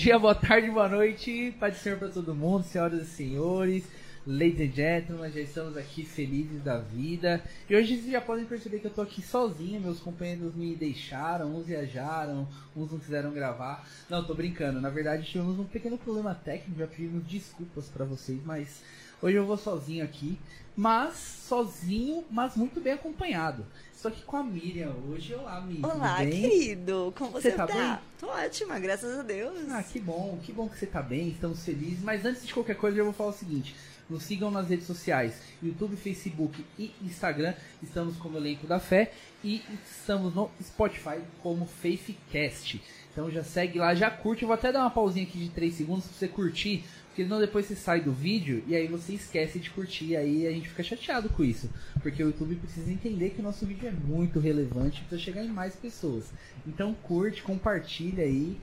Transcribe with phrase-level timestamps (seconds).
[0.00, 3.84] Dia, boa tarde, boa noite, Pai do Senhor para todo mundo, senhoras e senhores,
[4.26, 7.44] ladies and gentlemen, já estamos aqui felizes da vida.
[7.68, 11.54] E hoje vocês já podem perceber que eu tô aqui sozinho, meus companheiros me deixaram,
[11.54, 13.86] uns viajaram, uns não quiseram gravar.
[14.08, 18.40] Não, tô brincando, na verdade tivemos um pequeno problema técnico, já pedimos desculpas para vocês,
[18.42, 18.82] mas
[19.20, 20.38] hoje eu vou sozinho aqui,
[20.74, 21.14] mas
[21.46, 23.66] sozinho, mas muito bem acompanhado.
[24.00, 25.34] Estou aqui com a Miriam hoje.
[25.34, 25.86] Olá, Miriam.
[25.86, 27.12] Olá, querido.
[27.18, 27.74] Como você, Você tá tá?
[27.74, 27.98] bem?
[28.18, 29.68] Tô ótima, graças a Deus.
[29.68, 32.02] Ah, que bom, que bom que você tá bem, estamos felizes.
[32.02, 33.76] Mas antes de qualquer coisa, eu vou falar o seguinte:
[34.08, 37.52] nos sigam nas redes sociais, YouTube, Facebook e Instagram.
[37.82, 39.12] Estamos como Elenco da Fé
[39.44, 42.82] e estamos no Spotify como Faithcast.
[43.12, 44.44] Então já segue lá, já curte.
[44.44, 46.84] Eu vou até dar uma pausinha aqui de 3 segundos pra você curtir.
[47.10, 50.16] Porque senão depois você sai do vídeo e aí você esquece de curtir.
[50.16, 51.68] Aí a gente fica chateado com isso.
[52.00, 55.48] Porque o YouTube precisa entender que o nosso vídeo é muito relevante para chegar em
[55.48, 56.26] mais pessoas.
[56.66, 58.56] Então curte, compartilha aí.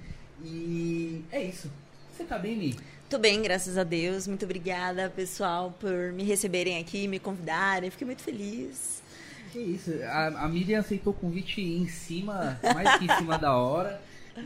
[0.43, 1.69] E é isso.
[2.15, 2.75] Você tá bem, Mi?
[3.09, 4.27] Tô bem, graças a Deus.
[4.27, 7.91] Muito obrigada, pessoal, por me receberem aqui, me convidarem.
[7.91, 9.03] Fiquei muito feliz.
[9.51, 9.91] Que isso.
[10.03, 14.01] A, a Miriam aceitou o convite em cima, mais que em cima da hora.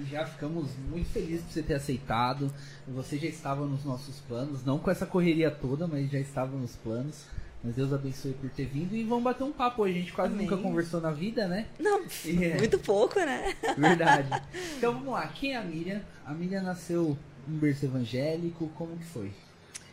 [0.09, 2.53] Já ficamos muito felizes por você ter aceitado.
[2.87, 6.75] Você já estava nos nossos planos, não com essa correria toda, mas já estava nos
[6.75, 7.25] planos.
[7.63, 9.93] Mas Deus abençoe por ter vindo e vamos bater um papo hoje.
[9.97, 10.47] A gente quase Amém.
[10.47, 11.67] nunca conversou na vida, né?
[11.79, 12.57] Não, É.
[12.57, 13.55] muito pouco, né?
[13.77, 14.29] Verdade.
[14.77, 15.27] Então vamos lá.
[15.27, 16.01] Quem é a Miriam?
[16.25, 17.15] A Miriam nasceu
[17.47, 18.67] em berço evangélico.
[18.69, 19.31] Como que foi?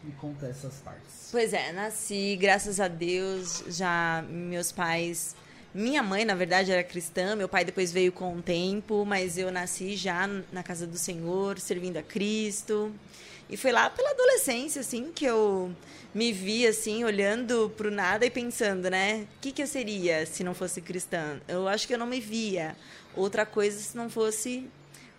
[0.03, 1.29] Me conta essas partes.
[1.31, 5.37] Pois é, nasci, graças a Deus, já meus pais.
[5.79, 9.49] Minha mãe, na verdade, era cristã, meu pai depois veio com o tempo, mas eu
[9.53, 12.93] nasci já na casa do Senhor, servindo a Cristo.
[13.49, 15.71] E foi lá pela adolescência, assim, que eu
[16.13, 19.29] me vi, assim, olhando pro nada e pensando, né?
[19.37, 21.41] O que, que eu seria se não fosse cristã?
[21.47, 22.77] Eu acho que eu não me via
[23.15, 24.69] outra coisa se não fosse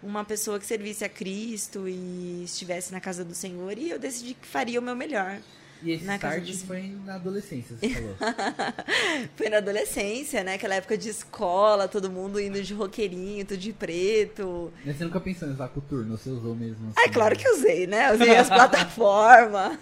[0.03, 3.77] uma pessoa que servisse a Cristo e estivesse na casa do Senhor.
[3.77, 5.39] E eu decidi que faria o meu melhor.
[5.81, 8.15] E esse Na start dos- foi na adolescência, você falou.
[9.37, 10.55] Foi na adolescência, né?
[10.55, 14.73] Aquela época de escola, todo mundo indo de roqueirinho, tudo de preto.
[14.85, 16.17] Mas você nunca pensou em usar coturno?
[16.17, 16.91] Você usou mesmo?
[16.97, 17.41] Ah, assim, claro né?
[17.41, 18.13] que usei, né?
[18.13, 19.77] Usei as plataformas,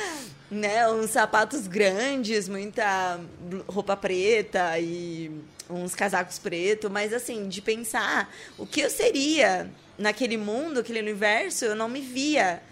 [0.50, 0.88] né?
[0.90, 3.20] Uns sapatos grandes, muita
[3.66, 5.30] roupa preta e
[5.68, 6.90] uns casacos pretos.
[6.90, 12.00] Mas, assim, de pensar o que eu seria naquele mundo, aquele universo, eu não me
[12.00, 12.62] via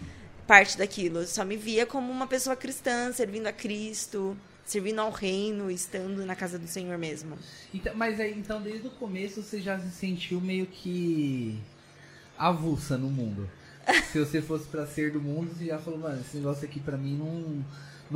[0.51, 1.19] parte daquilo.
[1.19, 4.35] Eu só me via como uma pessoa cristã, servindo a Cristo,
[4.65, 7.37] servindo ao reino, estando na casa do Senhor mesmo.
[7.73, 11.57] Então, mas aí, então, desde o começo você já se sentiu meio que
[12.37, 13.49] avulsa no mundo.
[14.11, 16.97] se você fosse pra ser do mundo, você já falou, mano, esse negócio aqui pra
[16.97, 17.65] mim não,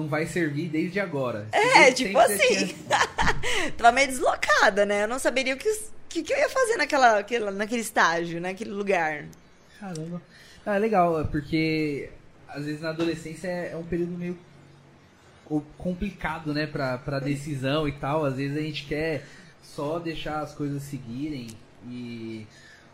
[0.03, 1.47] não vai servir desde agora.
[1.53, 2.67] É, Desde tipo assim.
[2.67, 5.03] tinha- Tava meio deslocada, né?
[5.03, 5.73] Eu não saberia o que,
[6.09, 9.23] que, que eu ia fazer naquela, aquela- naquele estágio, naquele lugar.
[9.79, 10.22] Caramba.
[10.66, 12.09] Ah, é legal, é porque
[12.56, 14.38] às vezes na adolescência é, é um período meio
[15.46, 18.26] co- complicado, né, pra, pra decisão e tal.
[18.26, 19.26] Às vezes a gente quer
[19.62, 21.48] só deixar as coisas seguirem
[21.88, 22.48] e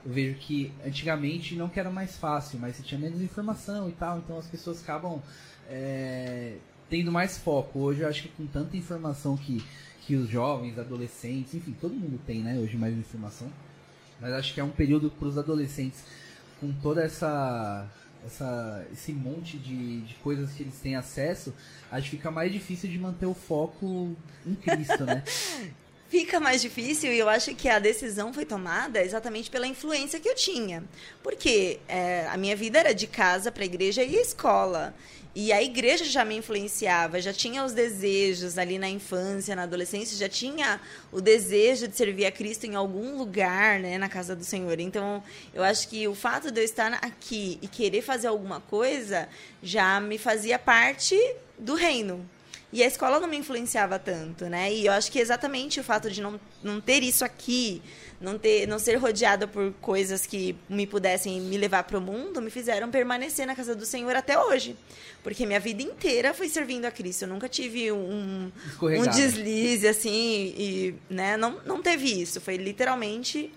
[0.05, 3.91] eu vejo que antigamente não que era mais fácil, mas você tinha menos informação e
[3.91, 5.21] tal, então as pessoas acabam
[5.69, 6.55] é,
[6.89, 7.79] tendo mais foco.
[7.79, 9.63] Hoje eu acho que com tanta informação que,
[10.01, 13.47] que os jovens, adolescentes, enfim, todo mundo tem, né, hoje mais informação.
[14.19, 16.03] Mas acho que é um período para os adolescentes
[16.59, 17.87] com toda essa,
[18.25, 21.53] essa esse monte de, de coisas que eles têm acesso,
[21.91, 24.15] acho que fica mais difícil de manter o foco
[24.45, 25.23] em Cristo, né?
[26.11, 30.27] Fica mais difícil e eu acho que a decisão foi tomada exatamente pela influência que
[30.27, 30.83] eu tinha.
[31.23, 34.93] Porque é, a minha vida era de casa para a igreja e escola.
[35.33, 40.17] E a igreja já me influenciava, já tinha os desejos ali na infância, na adolescência,
[40.17, 44.43] já tinha o desejo de servir a Cristo em algum lugar, né, na casa do
[44.43, 44.77] Senhor.
[44.81, 45.23] Então,
[45.53, 49.29] eu acho que o fato de eu estar aqui e querer fazer alguma coisa
[49.63, 51.17] já me fazia parte
[51.57, 52.29] do reino.
[52.73, 54.73] E a escola não me influenciava tanto, né?
[54.73, 57.81] E eu acho que exatamente o fato de não, não ter isso aqui,
[58.21, 62.41] não ter não ser rodeada por coisas que me pudessem me levar para o mundo,
[62.41, 64.75] me fizeram permanecer na casa do Senhor até hoje.
[65.23, 67.23] Porque minha vida inteira foi servindo a Cristo.
[67.23, 69.15] Eu nunca tive um, um Escorregado.
[69.15, 71.37] deslize, assim, e, né?
[71.37, 72.39] Não, não teve isso.
[72.39, 73.51] Foi literalmente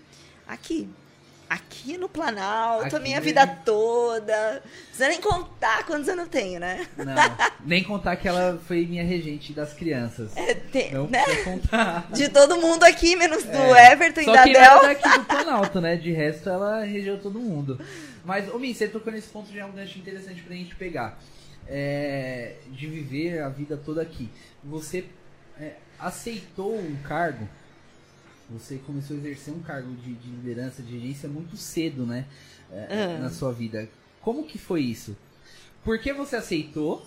[0.47, 0.89] aqui.
[1.49, 3.27] Aqui no Planalto, Aqui a minha mesmo.
[3.27, 4.55] vida toda.
[4.55, 6.87] Não precisa nem contar quantos anos eu tenho, né?
[6.97, 7.15] Não,
[7.65, 10.33] nem contar que ela foi minha regente das crianças.
[10.73, 11.23] Tem- Não né?
[11.45, 12.09] contar.
[12.13, 13.93] De todo mundo aqui, menos do É.
[13.93, 14.73] Everton e Só da que não Bel.
[14.85, 15.97] era daqui do Planalto, né?
[15.97, 17.79] De resto, ela regeu todo mundo.
[18.25, 21.19] Mas, ô Min, você tocou nesse ponto já é um gancho interessante pra gente pegar.
[21.69, 24.29] É, de viver a vida toda aqui.
[24.63, 25.05] Você
[25.61, 27.49] é, aceitou um cargo
[28.51, 32.27] você começou a exercer um cargo de, de liderança, de gerência muito cedo, né?
[32.71, 33.19] Ah.
[33.19, 33.89] Na sua vida.
[34.21, 35.17] Como que foi isso?
[35.85, 37.07] Por que você aceitou?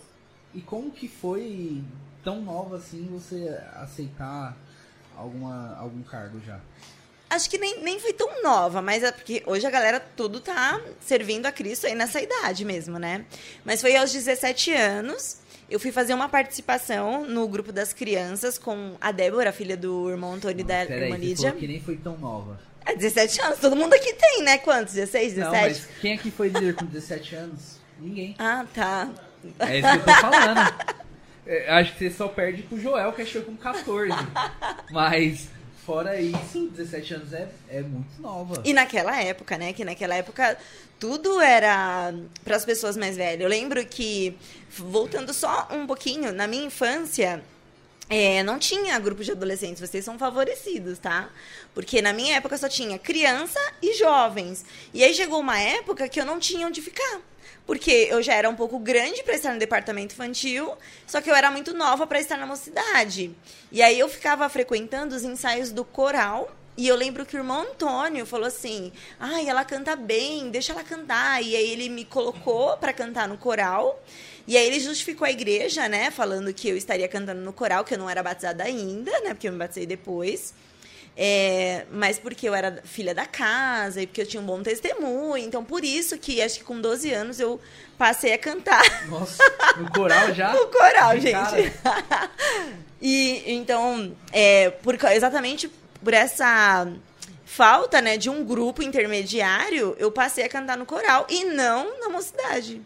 [0.54, 1.84] E como que foi
[2.24, 4.58] tão nova assim você aceitar
[5.16, 6.60] alguma, algum cargo já?
[7.30, 10.80] Acho que nem, nem foi tão nova, mas é porque hoje a galera tudo tá
[11.02, 13.26] servindo a Cristo aí nessa idade mesmo, né?
[13.66, 15.38] Mas foi aos 17 anos.
[15.70, 20.34] Eu fui fazer uma participação no grupo das crianças com a Débora, filha do irmão
[20.34, 21.52] Antônio e da irmã Lídia.
[21.52, 22.60] que nem foi tão nova.
[22.86, 24.58] É 17 anos, todo mundo aqui tem, né?
[24.60, 24.94] Quantos?
[24.94, 25.56] 16, 17?
[25.56, 27.80] Não, mas quem aqui foi líder com 17 anos?
[28.00, 28.34] Ninguém.
[28.40, 29.10] Ah, tá.
[29.60, 30.74] É isso que eu tô falando.
[31.46, 34.12] É, acho que você só perde pro Joel, que achou com 14.
[34.92, 35.50] Mas,
[35.88, 38.62] fora isso, 17 anos é, é muito nova.
[38.66, 39.72] E naquela época, né?
[39.72, 40.58] Que naquela época
[41.00, 42.14] tudo era
[42.44, 43.40] para as pessoas mais velhas.
[43.40, 44.38] Eu lembro que,
[44.78, 47.42] voltando só um pouquinho, na minha infância,
[48.10, 51.30] é, não tinha grupo de adolescentes, vocês são favorecidos, tá?
[51.74, 54.66] Porque na minha época só tinha criança e jovens.
[54.94, 57.22] E aí chegou uma época que eu não tinha onde ficar.
[57.68, 60.74] Porque eu já era um pouco grande para estar no departamento infantil,
[61.06, 63.36] só que eu era muito nova para estar na mocidade.
[63.72, 66.50] E aí eu ficava frequentando os ensaios do coral.
[66.78, 70.84] E eu lembro que o irmão Antônio falou assim: ai, ela canta bem, deixa ela
[70.84, 71.44] cantar.
[71.44, 74.02] E aí ele me colocou para cantar no coral.
[74.48, 76.10] E aí ele justificou a igreja, né?
[76.10, 79.34] Falando que eu estaria cantando no coral, que eu não era batizada ainda, né?
[79.34, 80.54] Porque eu me batizei depois.
[81.20, 85.44] É, mas porque eu era filha da casa e porque eu tinha um bom testemunho.
[85.44, 87.60] Então, por isso que acho que com 12 anos eu
[87.98, 89.44] passei a cantar Nossa,
[89.78, 90.54] no coral já?
[90.54, 91.74] no coral, gente.
[93.02, 95.68] e então, é, por, exatamente
[96.04, 96.88] por essa
[97.44, 102.10] falta né, de um grupo intermediário, eu passei a cantar no coral e não na
[102.10, 102.80] mocidade.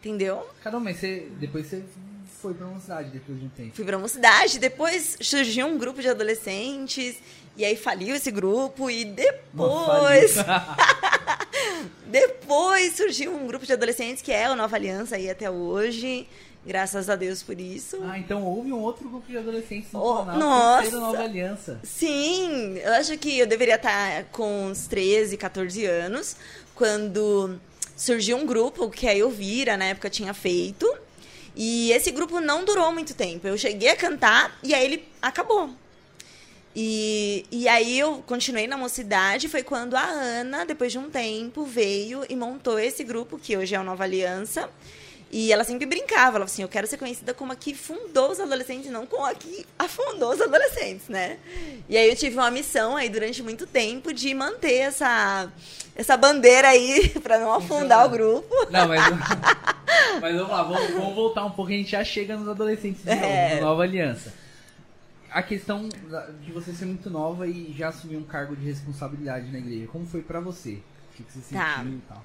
[0.00, 0.44] Entendeu?
[0.64, 1.84] Caramba, mas você, depois você
[2.44, 3.74] foi pra uma cidade depois de um tempo.
[3.74, 7.16] Fui pra mocidade, depois surgiu um grupo de adolescentes,
[7.56, 10.34] e aí faliu esse grupo, e depois.
[12.06, 16.28] depois surgiu um grupo de adolescentes que é o Nova Aliança aí até hoje.
[16.66, 17.98] Graças a Deus por isso.
[18.02, 21.00] Ah, então houve um outro grupo de adolescentes no Oh, Planalto nossa!
[21.00, 21.80] Nova Aliança.
[21.82, 26.36] Sim, eu acho que eu deveria estar com uns 13, 14 anos,
[26.74, 27.58] quando
[27.96, 30.86] surgiu um grupo que a Elvira, na época, tinha feito.
[31.56, 33.46] E esse grupo não durou muito tempo.
[33.46, 35.70] Eu cheguei a cantar e aí ele acabou.
[36.74, 39.48] E, e aí eu continuei na mocidade.
[39.48, 43.74] Foi quando a Ana, depois de um tempo, veio e montou esse grupo, que hoje
[43.74, 44.68] é o Nova Aliança.
[45.36, 48.38] E ela sempre brincava, ela assim, eu quero ser conhecida como a que fundou os
[48.38, 51.38] adolescentes, não como a que afundou os adolescentes, né?
[51.88, 55.50] E aí eu tive uma missão aí durante muito tempo de manter essa,
[55.96, 58.46] essa bandeira aí para não afundar o grupo.
[58.70, 59.02] Não, mas,
[60.22, 63.10] mas vamos lá, vamos, vamos voltar um pouco, a gente já chega nos adolescentes de
[63.12, 63.56] novo, É.
[63.56, 64.32] no Nova Aliança.
[65.32, 65.88] A questão
[66.42, 70.06] de você ser muito nova e já assumir um cargo de responsabilidade na igreja, como
[70.06, 70.74] foi pra você?
[70.74, 71.84] O que que você sentiu Tá.
[71.84, 72.24] e tal?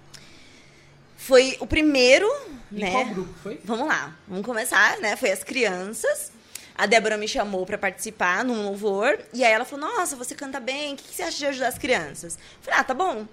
[1.21, 2.25] Foi o primeiro,
[2.71, 2.91] E né?
[2.91, 3.59] qual grupo foi?
[3.65, 5.15] Vamos lá, vamos começar, né?
[5.17, 6.31] Foi as crianças.
[6.73, 9.19] A Débora me chamou para participar num louvor.
[9.33, 11.67] E aí ela falou: Nossa, você canta bem, o que que você acha de ajudar
[11.67, 12.35] as crianças?
[12.35, 13.27] Eu falei: Ah, tá bom.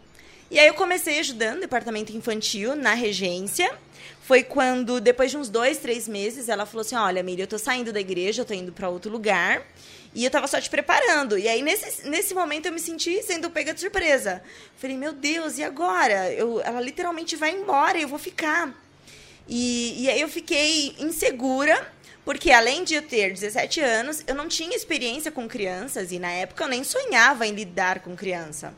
[0.50, 3.72] E aí eu comecei ajudando o departamento infantil na regência.
[4.20, 7.58] Foi quando, depois de uns dois, três meses, ela falou assim: Olha, Miriam, eu tô
[7.58, 9.62] saindo da igreja, eu tô indo para outro lugar.
[10.16, 11.36] E eu tava só te preparando.
[11.36, 14.42] E aí, nesse, nesse momento, eu me senti sendo pega de surpresa.
[14.78, 16.32] Falei, meu Deus, e agora?
[16.32, 18.74] Eu, ela literalmente vai embora, eu vou ficar.
[19.46, 21.92] E, e aí eu fiquei insegura,
[22.24, 26.30] porque além de eu ter 17 anos, eu não tinha experiência com crianças e na
[26.30, 28.72] época eu nem sonhava em lidar com criança.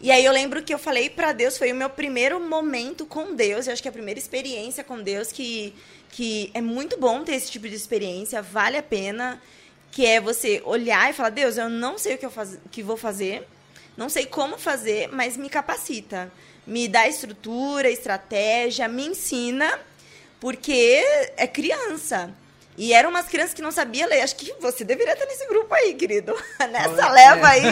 [0.00, 3.34] E aí eu lembro que eu falei pra Deus, foi o meu primeiro momento com
[3.34, 5.74] Deus, eu acho que a primeira experiência com Deus que,
[6.10, 9.40] que é muito bom ter esse tipo de experiência, vale a pena,
[9.92, 12.82] que é você olhar e falar, Deus, eu não sei o que eu faz, que
[12.82, 13.46] vou fazer,
[13.96, 16.32] não sei como fazer, mas me capacita.
[16.66, 19.78] Me dá estrutura, estratégia, me ensina,
[20.40, 21.04] porque
[21.36, 22.34] é criança.
[22.76, 24.22] E eram umas crianças que não sabiam ler.
[24.22, 26.34] Acho que você deveria estar nesse grupo aí, querido.
[26.70, 27.10] Nessa É.
[27.10, 27.64] leva aí.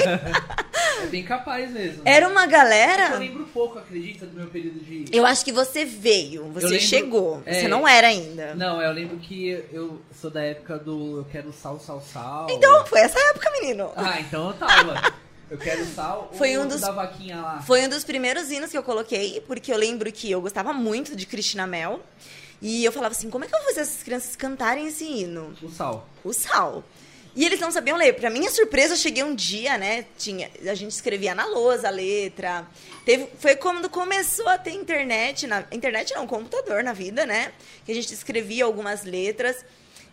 [1.02, 2.02] É bem capaz mesmo.
[2.04, 3.16] Era uma Eu galera.
[3.16, 5.06] lembro pouco, acredita, do meu período de.
[5.16, 7.42] Eu acho que você veio, você lembro- chegou.
[7.46, 7.60] é.
[7.60, 8.54] Você não era ainda.
[8.54, 12.46] Não, eu lembro que eu sou da época do Eu Quero Sal, Sal, Sal.
[12.50, 13.90] Então, foi essa época, menino.
[13.96, 15.12] Ah, então eu tava.
[15.50, 16.30] Eu quero sal.
[16.34, 17.62] Foi um dos- da vaquinha lá.
[17.66, 21.16] Foi um dos primeiros hinos que eu coloquei, porque eu lembro que eu gostava muito
[21.16, 22.00] de Cristina Mel.
[22.62, 25.54] E eu falava assim, como é que eu vou fazer essas crianças cantarem esse hino?
[25.62, 26.06] O sal.
[26.22, 26.84] o sal.
[27.34, 28.14] E eles não sabiam ler.
[28.14, 30.04] Pra minha surpresa, eu cheguei um dia, né?
[30.18, 32.66] Tinha, a gente escrevia na lousa a letra.
[33.04, 37.52] Teve, foi quando começou a ter internet, na, internet não, computador na vida, né?
[37.86, 39.64] Que a gente escrevia algumas letras.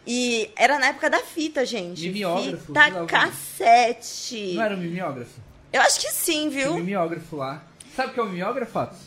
[0.05, 2.07] E era na época da fita, gente.
[2.07, 4.53] Mimeógrafo, Fita cassete.
[4.53, 5.41] Não era um mimeógrafo?
[5.73, 6.75] Eu acho que sim, um viu?
[6.75, 7.63] mimeógrafo lá.
[7.95, 8.99] Sabe o que é um mimeógrafo, Atos?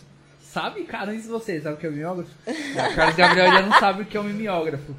[0.53, 0.83] Sabe?
[0.85, 2.31] Cara, antes de você, sabe o que é um mimeógrafo?
[2.47, 4.97] o Carlos Gabriel já não sabe o que é um mimeógrafo.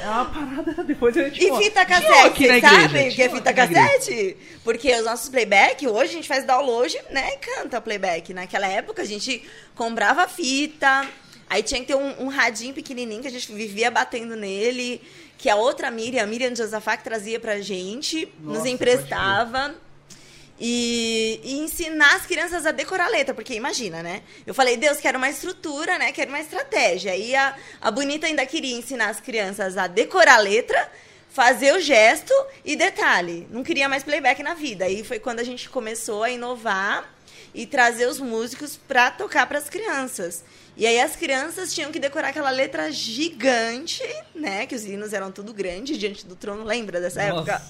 [0.00, 3.52] É uma parada, depois eu te E fita cassete, igreja, sabem o que é fita
[3.52, 4.36] cassete?
[4.64, 8.32] Porque os nossos playback, hoje a gente faz download, né, e canta playback.
[8.32, 11.06] Naquela época a gente comprava fita,
[11.48, 15.02] aí tinha que ter um, um radinho pequenininho que a gente vivia batendo nele,
[15.36, 19.74] que a outra Miriam, a Miriam Josafá, que trazia pra gente, Nossa, nos emprestava.
[20.60, 24.22] E, e ensinar as crianças a decorar a letra, porque imagina, né?
[24.46, 26.12] Eu falei, Deus, quero uma estrutura, né?
[26.12, 27.16] Quero uma estratégia.
[27.16, 30.90] E a, a bonita ainda queria ensinar as crianças a decorar a letra,
[31.28, 32.32] fazer o gesto
[32.64, 34.84] e detalhe, não queria mais playback na vida.
[34.84, 37.12] Aí foi quando a gente começou a inovar
[37.52, 40.44] e trazer os músicos para tocar para as crianças.
[40.76, 44.02] E aí as crianças tinham que decorar aquela letra gigante,
[44.34, 44.66] né?
[44.66, 47.52] Que os hinos eram tudo grande diante do trono, lembra dessa Nossa.
[47.52, 47.62] época?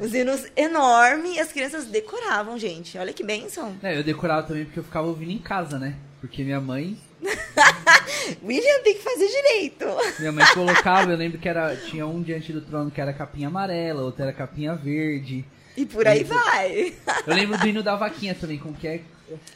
[0.00, 2.98] Os hinos enormes e as crianças decoravam, gente.
[2.98, 3.76] Olha que bênção.
[3.82, 5.94] É, eu decorava também porque eu ficava ouvindo em casa, né?
[6.20, 6.98] Porque minha mãe,
[8.42, 9.86] William tem que fazer direito.
[10.18, 13.48] minha mãe colocava, eu lembro que era tinha um diante do trono que era capinha
[13.48, 15.44] amarela, outro era capinha verde.
[15.76, 16.34] E por aí Isso.
[16.34, 16.92] vai.
[17.24, 19.00] Eu lembro do hino da vaquinha também, como que é?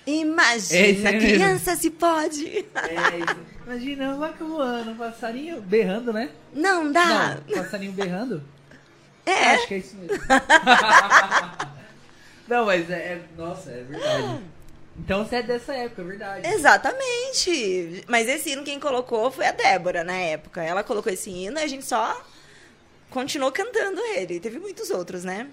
[0.07, 1.21] É Imagina, mesmo.
[1.29, 2.47] criança se pode.
[2.75, 3.37] É, isso.
[3.67, 6.31] Imagina vaca voando, um passarinho berrando, né?
[6.53, 7.39] Não dá.
[7.49, 8.43] Não, passarinho berrando?
[9.25, 9.53] É.
[9.55, 10.19] Acho que é isso mesmo.
[12.49, 14.41] Não, mas é, é- Nossa, é verdade.
[14.99, 16.49] Então você é dessa época, é verdade.
[16.49, 18.05] Exatamente.
[18.09, 20.63] Mas esse hino quem colocou foi a Débora na época.
[20.63, 22.21] Ela colocou esse hino e a gente só
[23.11, 24.39] continuou cantando ele.
[24.41, 25.47] Teve muitos outros, né?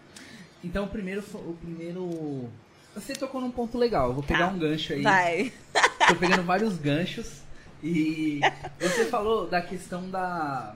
[0.63, 1.23] Então o primeiro.
[1.33, 2.49] O primeiro.
[2.95, 4.07] Você tocou num ponto legal.
[4.09, 4.53] Eu vou pegar Tá.
[4.53, 5.01] um gancho aí.
[5.01, 5.53] Vai.
[6.07, 7.41] Tô pegando vários ganchos.
[7.83, 8.41] E
[8.79, 10.75] você falou da questão da.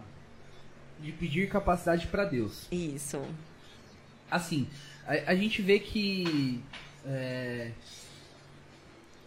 [1.00, 2.66] De pedir capacidade pra Deus.
[2.72, 3.22] Isso.
[4.32, 4.68] assim,
[5.06, 6.62] a, a gente vê que
[7.06, 7.72] é,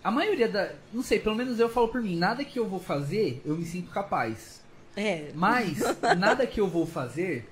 [0.03, 2.81] a maioria da, não sei, pelo menos eu falo por mim, nada que eu vou
[2.81, 4.63] fazer, eu me sinto capaz.
[4.97, 5.31] É.
[5.35, 5.81] Mas
[6.17, 7.47] nada que eu vou fazer,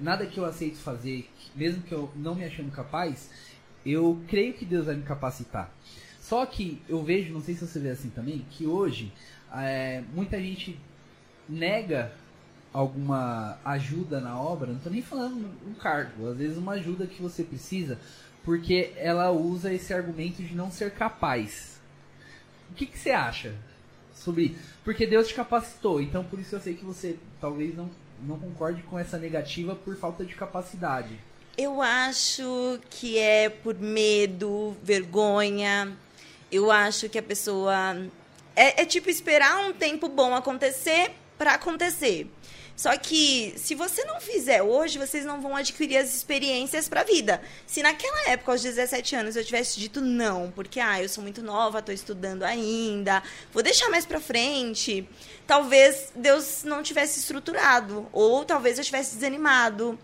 [0.00, 3.30] nada que eu aceito fazer, mesmo que eu não me achando capaz,
[3.84, 5.70] eu creio que Deus vai me capacitar.
[6.20, 9.12] Só que eu vejo, não sei se você vê assim também, que hoje
[9.52, 10.78] é, muita gente
[11.48, 12.12] nega
[12.72, 17.20] alguma ajuda na obra, não tô nem falando um cargo, às vezes uma ajuda que
[17.20, 17.98] você precisa,
[18.44, 21.80] porque ela usa esse argumento de não ser capaz.
[22.70, 23.54] O que, que você acha
[24.14, 27.90] sobre porque Deus te capacitou, então por isso eu sei que você talvez não,
[28.22, 31.18] não concorde com essa negativa por falta de capacidade.
[31.56, 35.96] Eu acho que é por medo, vergonha.
[36.50, 37.96] Eu acho que a pessoa.
[38.56, 42.30] É, é tipo esperar um tempo bom acontecer para acontecer.
[42.80, 47.04] Só que se você não fizer hoje, vocês não vão adquirir as experiências para a
[47.04, 47.42] vida.
[47.66, 51.42] Se naquela época, aos 17 anos, eu tivesse dito não, porque ah, eu sou muito
[51.42, 55.06] nova, estou estudando ainda, vou deixar mais para frente,
[55.46, 59.98] talvez Deus não tivesse estruturado, ou talvez eu tivesse desanimado.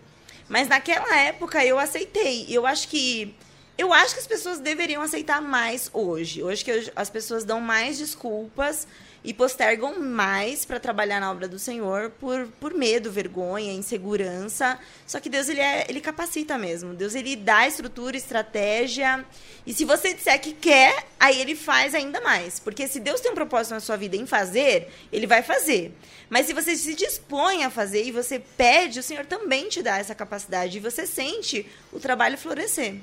[0.49, 2.45] Mas naquela época eu aceitei.
[2.49, 3.35] Eu acho que
[3.77, 6.41] eu acho que as pessoas deveriam aceitar mais hoje.
[6.41, 8.87] Hoje que eu- as pessoas dão mais desculpas
[9.27, 14.79] e postergam mais para trabalhar na obra do Senhor por, por medo, vergonha, insegurança.
[15.05, 16.93] Só que Deus ele, é, ele capacita mesmo.
[16.93, 19.25] Deus ele dá estrutura, estratégia.
[19.65, 22.57] E se você disser que quer, aí ele faz ainda mais.
[22.57, 25.93] Porque se Deus tem um propósito na sua vida em fazer, ele vai fazer.
[26.29, 29.97] Mas se você se dispõe a fazer e você pede, o Senhor também te dá
[29.97, 30.77] essa capacidade.
[30.77, 32.95] E você sente o trabalho florescer.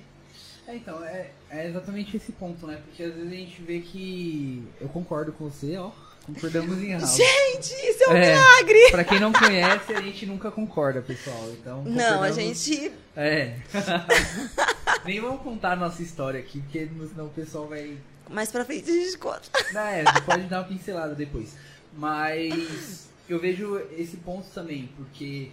[0.67, 2.81] É, então, é, é exatamente esse ponto, né?
[2.83, 4.67] Porque às vezes a gente vê que.
[4.81, 5.93] Eu concordo com você, ó.
[6.27, 7.07] Concordamos em algo.
[7.07, 8.35] Gente, isso é um É.
[8.35, 8.91] milagre!
[8.91, 11.51] Pra quem não conhece, a gente nunca concorda, pessoal.
[11.53, 12.91] Então, Não, a gente.
[13.15, 13.57] É.
[15.05, 17.97] Nem vamos contar a nossa história aqui, porque senão o pessoal vai.
[18.31, 19.43] Mais pra frente a gente conta.
[19.73, 21.55] Não, é, pode dar uma pincelada depois.
[21.93, 25.51] Mas eu vejo esse ponto também, porque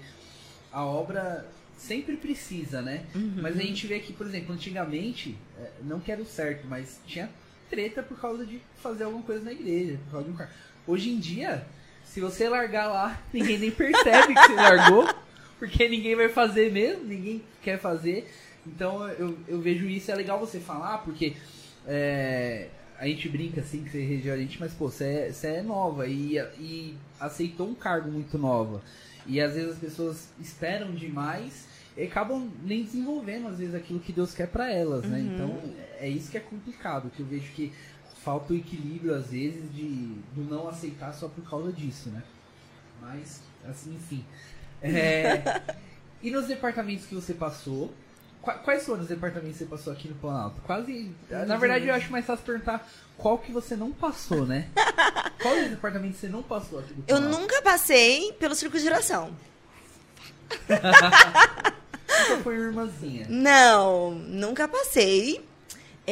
[0.71, 1.45] a obra
[1.77, 3.03] sempre precisa, né?
[3.13, 7.29] Mas a gente vê que, por exemplo, antigamente, é, não quero certo, mas tinha
[7.71, 10.51] treta por causa de fazer alguma coisa na igreja, por causa de um carro.
[10.85, 11.65] Hoje em dia,
[12.03, 15.07] se você largar lá, ninguém nem percebe que você largou,
[15.57, 18.29] porque ninguém vai fazer mesmo, ninguém quer fazer.
[18.67, 21.33] Então eu, eu vejo isso, é legal você falar, porque
[21.87, 22.67] é,
[22.99, 25.61] a gente brinca assim que você regiu a gente, mas pô, você é, você é
[25.61, 28.81] nova e, e aceitou um cargo muito nova.
[29.25, 34.33] E às vezes as pessoas esperam demais acabam nem desenvolvendo às vezes aquilo que Deus
[34.33, 35.19] quer pra elas, né?
[35.19, 35.61] Então
[35.99, 37.73] é isso que é complicado, que eu vejo que
[38.23, 42.23] falta o equilíbrio às vezes de do não aceitar só por causa disso, né?
[43.01, 44.25] Mas assim, enfim.
[44.81, 45.61] É,
[46.21, 47.93] e nos departamentos que você passou,
[48.41, 50.61] quais foram os departamentos que você passou aqui no Planalto?
[50.61, 51.11] Quase.
[51.29, 54.69] Na verdade, eu acho mais fácil perguntar qual que você não passou, né?
[55.41, 58.83] qual é departamento que você não passou aqui no Eu nunca passei pelo circo de
[58.83, 59.35] geração.
[62.29, 63.25] nunca foi irmãzinha?
[63.29, 65.41] Não, nunca passei.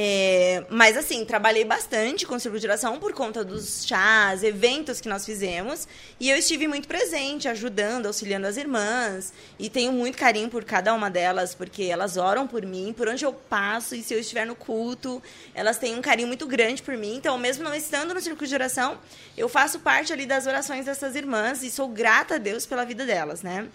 [0.02, 5.88] É, mas assim, trabalhei bastante com Geração por conta dos chás, eventos que nós fizemos.
[6.20, 9.34] E eu estive muito presente, ajudando, auxiliando as irmãs.
[9.58, 13.26] E tenho muito carinho por cada uma delas, porque elas oram por mim, por onde
[13.26, 13.96] eu passo.
[13.96, 15.22] E se eu estiver no culto,
[15.54, 17.16] elas têm um carinho muito grande por mim.
[17.16, 18.98] Então, mesmo não estando no Geração,
[19.36, 21.64] eu faço parte ali das orações dessas irmãs.
[21.64, 23.68] E sou grata a Deus pela vida delas, né?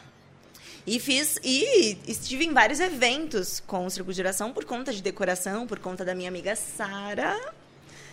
[0.87, 5.03] E fiz e estive em vários eventos com o Circo de Geração por conta de
[5.03, 7.41] decoração, por conta da minha amiga Sara,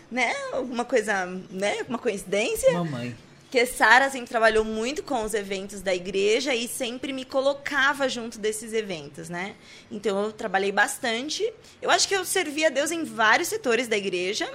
[0.09, 0.33] né?
[0.53, 1.85] Alguma coisa, né?
[1.89, 2.71] Uma coincidência?
[2.71, 3.15] Mamãe.
[3.51, 8.39] Que Sara sempre trabalhou muito com os eventos da igreja e sempre me colocava junto
[8.39, 9.55] desses eventos, né?
[9.91, 11.51] Então eu trabalhei bastante.
[11.81, 14.49] Eu acho que eu servi a Deus em vários setores da igreja.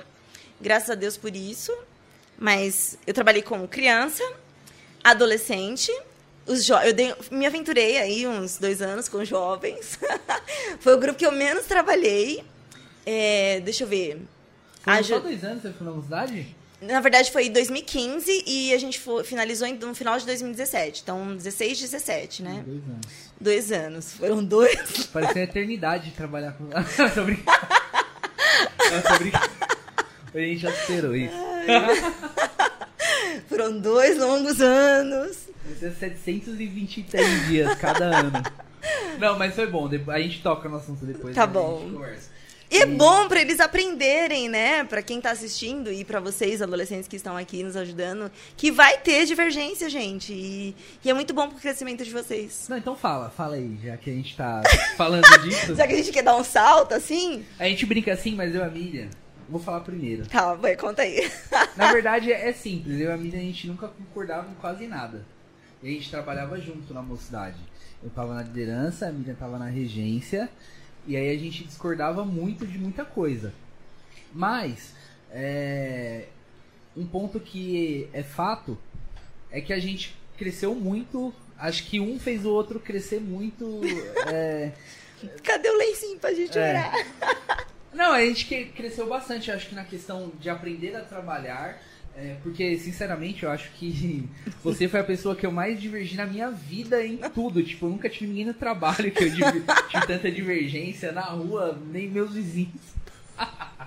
[0.59, 1.77] Graças a Deus por isso.
[2.39, 4.25] Mas eu trabalhei como criança,
[5.05, 5.93] adolescente
[6.47, 9.99] os jo eu dei, me aventurei aí uns dois anos com jovens.
[10.81, 12.45] foi o grupo que eu menos trabalhei.
[13.05, 14.23] É, deixa eu ver.
[14.83, 16.57] Foi só dois anos você foi na mocidade?
[16.81, 21.03] Na verdade, foi em 2015 e a gente foi, finalizou no final de 2017.
[21.03, 22.65] Então, 16, 17, né?
[22.67, 23.07] Dois anos.
[23.41, 24.13] Dois anos.
[24.13, 25.07] Foram dois.
[25.13, 26.67] Parecia eternidade de trabalhar com.
[27.15, 27.59] tô brincando.
[28.91, 29.51] Não, tô brincando.
[30.35, 31.35] A gente já superou isso.
[33.57, 35.49] Foram dois longos anos.
[35.65, 38.43] Vai ser 723 dias cada ano.
[39.19, 39.89] Não, mas foi bom.
[40.09, 41.35] A gente toca no assunto depois.
[41.35, 41.91] Tá bom.
[42.71, 44.85] E é bom para eles aprenderem, né?
[44.85, 48.99] Para quem tá assistindo e para vocês, adolescentes que estão aqui nos ajudando, que vai
[48.99, 50.35] ter divergência, gente.
[50.35, 52.67] E, e é muito bom pro crescimento de vocês.
[52.69, 54.63] Não, então fala, fala aí, já que a gente tá
[54.99, 55.75] falando disso.
[55.75, 57.43] já que a gente quer dar um salto, assim?
[57.59, 59.09] A gente brinca assim, mas eu a Miriam,
[59.49, 60.27] vou falar primeiro.
[60.27, 61.31] Tá, vai, conta aí.
[61.77, 63.01] Na verdade, é simples.
[63.01, 65.25] Eu e a Miriam, a gente nunca concordava em quase nada.
[65.83, 67.59] E a gente trabalhava junto na mocidade.
[68.03, 70.49] Eu tava na liderança, a Miriam tava na regência.
[71.07, 73.53] E aí a gente discordava muito de muita coisa.
[74.33, 74.93] Mas,
[75.31, 76.27] é,
[76.97, 78.77] um ponto que é fato
[79.51, 81.33] é que a gente cresceu muito.
[81.59, 83.81] Acho que um fez o outro crescer muito.
[84.27, 84.73] É,
[85.43, 86.71] Cadê o lencinho pra gente é.
[86.71, 87.67] orar?
[87.97, 88.45] Não, a gente
[88.77, 91.81] cresceu bastante, acho que na questão de aprender a trabalhar
[92.19, 94.27] é, porque, sinceramente, eu acho que
[94.65, 97.63] você foi a pessoa que eu mais divergi na minha vida em tudo.
[97.63, 99.61] Tipo, eu nunca tive ninguém no trabalho que eu tive
[100.07, 102.97] tanta divergência, na rua, nem meus vizinhos.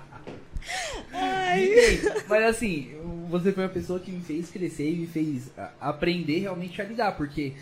[1.12, 2.00] Ninguém.
[2.28, 2.92] Mas assim,
[3.28, 5.50] você foi a pessoa que me fez crescer e me fez
[5.82, 7.54] aprender realmente a lidar, porque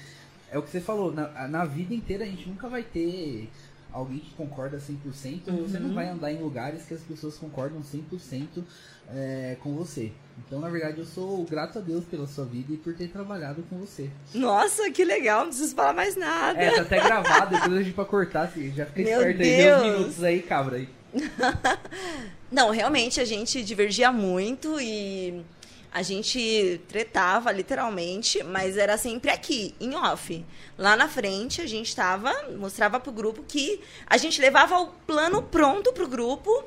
[0.52, 3.50] é o que você falou, na, na vida inteira a gente nunca vai ter
[3.98, 5.68] alguém que concorda 100%, uhum.
[5.68, 8.64] você não vai andar em lugares que as pessoas concordam 100%
[9.10, 10.12] é, com você.
[10.46, 13.64] Então, na verdade, eu sou grato a Deus pela sua vida e por ter trabalhado
[13.70, 14.10] com você.
[14.36, 16.60] Nossa, que legal, não preciso falar mais nada.
[16.60, 19.74] É, tá até gravado, depois a gente pra cortar, assim, já fica Meu esperto aí,
[19.74, 20.90] uns minutos aí, cabra aí.
[22.52, 25.44] não, realmente a gente divergia muito e
[25.92, 30.46] a gente tretava literalmente, mas era sempre aqui, em off.
[30.78, 35.42] Lá na frente a gente tava, mostrava pro grupo que a gente levava o plano
[35.42, 36.64] pronto pro grupo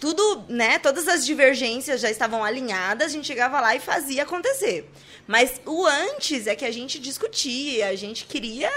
[0.00, 4.88] tudo, né, todas as divergências já estavam alinhadas, a gente chegava lá e fazia acontecer.
[5.26, 8.70] Mas o antes é que a gente discutia, a gente queria,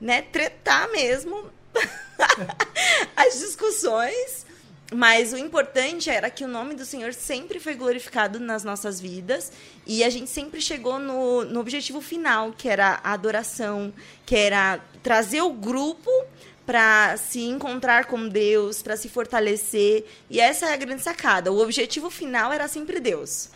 [0.00, 1.50] né, tretar mesmo
[3.16, 4.46] as discussões.
[4.90, 9.52] Mas o importante era que o nome do Senhor sempre foi glorificado nas nossas vidas
[9.86, 13.92] e a gente sempre chegou no, no objetivo final, que era a adoração,
[14.26, 16.10] que era trazer o grupo
[16.66, 20.04] para se encontrar com Deus, para se fortalecer.
[20.28, 21.52] E essa é a grande sacada.
[21.52, 23.48] O objetivo final era sempre Deus.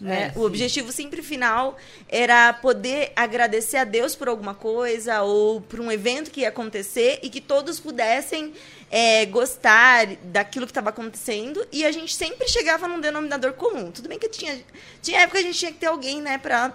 [0.00, 0.32] Né?
[0.34, 1.76] É, o objetivo sempre final
[2.08, 7.18] era poder agradecer a Deus por alguma coisa ou por um evento que ia acontecer
[7.22, 8.54] e que todos pudessem
[8.90, 13.92] é, gostar daquilo que estava acontecendo e a gente sempre chegava num denominador comum.
[13.92, 14.60] Tudo bem que tinha,
[15.00, 16.74] tinha época que a gente tinha que ter alguém, né, para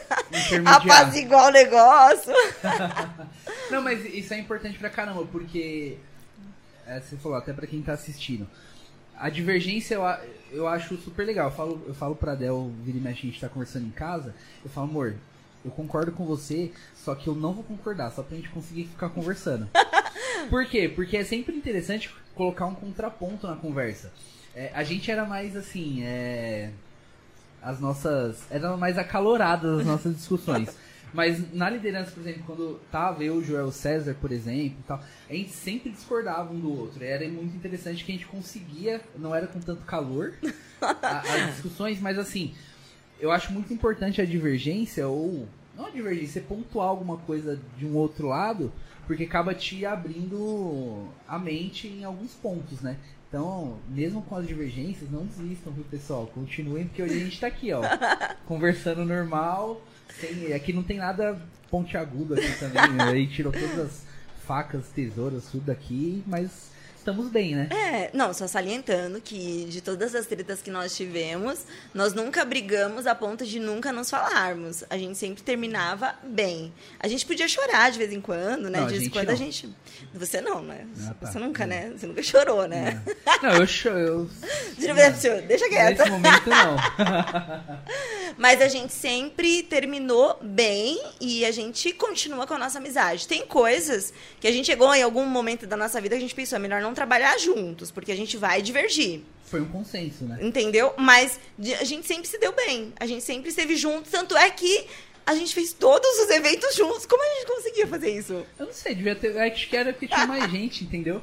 [0.66, 2.32] apaziguar o negócio.
[3.70, 5.96] Não, mas isso é importante pra caramba, porque
[6.86, 8.48] é, você falou até para quem tá assistindo.
[9.16, 10.02] A divergência eu,
[10.50, 11.48] eu acho super legal.
[11.48, 14.34] Eu falo, eu falo pra Del, vira e mexe, a gente tá conversando em casa.
[14.64, 15.14] Eu falo, amor,
[15.64, 19.08] eu concordo com você, só que eu não vou concordar, só pra gente conseguir ficar
[19.08, 19.68] conversando.
[20.50, 20.88] Por quê?
[20.88, 24.12] Porque é sempre interessante colocar um contraponto na conversa.
[24.54, 26.70] É, a gente era mais assim, é,
[27.62, 28.42] as nossas.
[28.50, 30.68] eram mais acaloradas as nossas discussões.
[31.12, 35.32] Mas na liderança, por exemplo, quando tava eu, o Joel César, por exemplo, tal, a
[35.32, 37.04] gente sempre discordava um do outro.
[37.04, 40.34] Era muito interessante que a gente conseguia, não era com tanto calor,
[40.82, 42.52] a- as discussões, mas assim,
[43.20, 47.86] eu acho muito importante a divergência, ou não a divergência, você pontuar alguma coisa de
[47.86, 48.72] um outro lado,
[49.06, 52.96] porque acaba te abrindo a mente em alguns pontos, né?
[53.28, 56.26] Então, mesmo com as divergências, não desistam, viu, pessoal?
[56.28, 57.82] Continuem, porque hoje a gente tá aqui, ó,
[58.46, 59.82] conversando normal.
[60.20, 61.40] Sem, aqui não tem nada
[61.70, 62.92] pontiagudo aqui também.
[62.92, 63.04] né?
[63.10, 64.06] Aí tirou todas as
[64.46, 66.70] facas, tesouras, tudo daqui, mas
[67.04, 67.68] estamos bem, né?
[67.70, 71.60] É, não, só salientando que de todas as tretas que nós tivemos,
[71.92, 74.82] nós nunca brigamos a ponto de nunca nos falarmos.
[74.88, 76.72] A gente sempre terminava bem.
[76.98, 78.80] A gente podia chorar de vez em quando, né?
[78.80, 79.34] Não, de vez em quando não.
[79.34, 79.68] a gente.
[80.14, 80.86] Você não, né?
[81.06, 81.26] Ah, tá.
[81.30, 81.92] Você nunca, né?
[81.94, 83.02] Você nunca chorou, né?
[83.42, 84.30] Não, eu, cho- eu
[84.78, 85.98] Deixa, deixa quieto.
[85.98, 86.76] nesse momento não.
[88.38, 93.28] Mas a gente sempre terminou bem e a gente continua com a nossa amizade.
[93.28, 96.34] Tem coisas que a gente chegou em algum momento da nossa vida que a gente
[96.34, 99.22] pensou, é melhor não trabalhar juntos, porque a gente vai divergir.
[99.44, 100.38] Foi um consenso, né?
[100.40, 100.94] Entendeu?
[100.96, 101.38] Mas
[101.80, 102.92] a gente sempre se deu bem.
[102.98, 104.10] A gente sempre esteve junto.
[104.10, 104.86] Tanto é que
[105.26, 107.06] a gente fez todos os eventos juntos.
[107.06, 108.44] Como a gente conseguia fazer isso?
[108.58, 109.38] Eu não sei, devia ter.
[109.38, 111.22] Acho que era porque tinha mais gente, entendeu?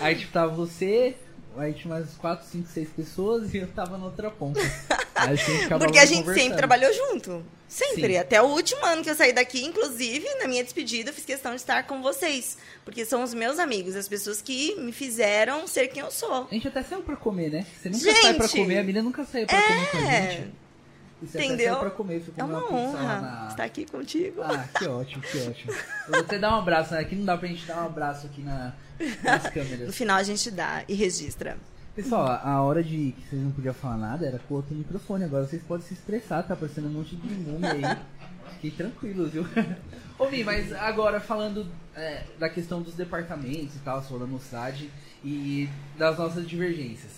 [0.00, 1.14] Aí tipo, tava você,
[1.58, 4.60] aí tinha mais 4, 5, 6 pessoas e eu tava na outra ponta.
[5.18, 5.34] Aí
[5.70, 7.42] a Porque a gente sempre trabalhou junto.
[7.66, 8.12] Sempre.
[8.12, 8.18] Sim.
[8.18, 11.52] Até o último ano que eu saí daqui, inclusive, na minha despedida, eu fiz questão
[11.52, 12.58] de estar com vocês.
[12.84, 16.46] Porque são os meus amigos, as pessoas que me fizeram ser quem eu sou.
[16.50, 17.66] A gente até saiu pra comer, né?
[17.80, 18.20] Você nunca Gente!
[18.22, 20.30] sai pra comer, a menina nunca saiu pra comer com a É.
[20.32, 20.54] gente.
[21.22, 21.66] Você até Entendeu?
[21.72, 23.48] saiu pra comer, É uma lá honra na...
[23.48, 24.42] estar aqui contigo.
[24.42, 25.72] Ah, que ótimo, que ótimo.
[25.72, 27.00] Eu vou até dar um abraço, né?
[27.00, 28.74] Aqui não dá pra gente dar um abraço aqui na,
[29.86, 31.56] No final a gente dá e registra.
[31.94, 35.24] Pessoal, a hora de que vocês não podiam falar nada era com outro microfone.
[35.24, 37.82] Agora vocês podem se expressar, tá aparecendo um monte de mume aí.
[38.54, 39.46] Fiquem tranquilos, viu?
[40.18, 44.90] Ô, Mi, mas agora falando é, da questão dos departamentos e tal, sua da mocidade
[45.24, 47.12] e das nossas divergências.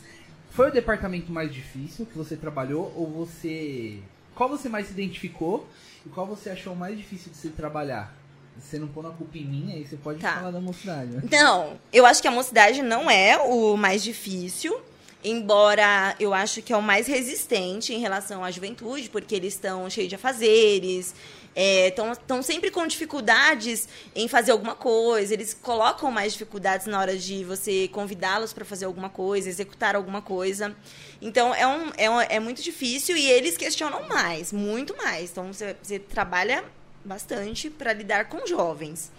[0.51, 4.01] Foi o departamento mais difícil que você trabalhou ou você.
[4.35, 5.69] Qual você mais se identificou
[6.07, 8.15] e qual você achou mais difícil de se trabalhar?
[8.61, 10.35] Você não pôr na culpa em mim, aí você pode Tá.
[10.37, 11.23] falar da mocidade, né?
[11.31, 14.79] Não, eu acho que a mocidade não é o mais difícil,
[15.25, 19.89] embora eu acho que é o mais resistente em relação à juventude, porque eles estão
[19.91, 21.15] cheios de afazeres,
[21.57, 27.43] estão sempre com dificuldades em fazer alguma coisa, eles colocam mais dificuldades na hora de
[27.45, 30.75] você convidá-los para fazer alguma coisa, executar alguma coisa.
[31.21, 35.31] Então, é, um, é, um- é muito difícil e eles questionam mais, muito mais.
[35.33, 36.63] Então, você, você trabalha
[37.09, 39.11] bastante para lidar com jovens.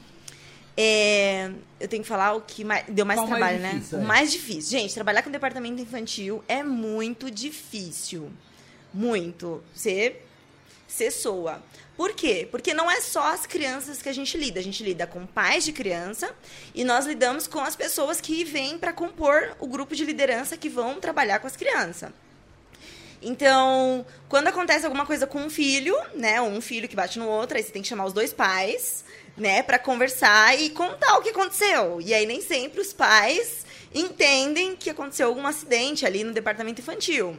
[0.77, 3.97] É, eu tenho que falar o que mais- deu mais Qual o mais trabalho, difícil,
[3.97, 4.03] né?
[4.03, 4.05] é?
[4.05, 4.79] O mais difícil.
[4.79, 8.31] Gente, trabalhar com departamento infantil é muito difícil.
[8.93, 9.61] Muito.
[9.75, 10.21] Você,
[10.87, 11.61] você soa.
[11.97, 12.47] Por quê?
[12.49, 14.57] Porque não é só as crianças que a gente lida.
[14.61, 16.33] A gente lida com pais de criança
[16.73, 20.69] e nós lidamos com as pessoas que vêm para compor o grupo de liderança que
[20.69, 22.09] vão trabalhar com as crianças.
[23.21, 27.57] Então, quando acontece alguma coisa com um filho, né, um filho que bate no outro,
[27.57, 29.03] aí você tem que chamar os dois pais,
[29.35, 31.99] né, para conversar e contar o que aconteceu.
[32.01, 37.37] E aí nem sempre os pais entendem que aconteceu algum acidente ali no departamento infantil.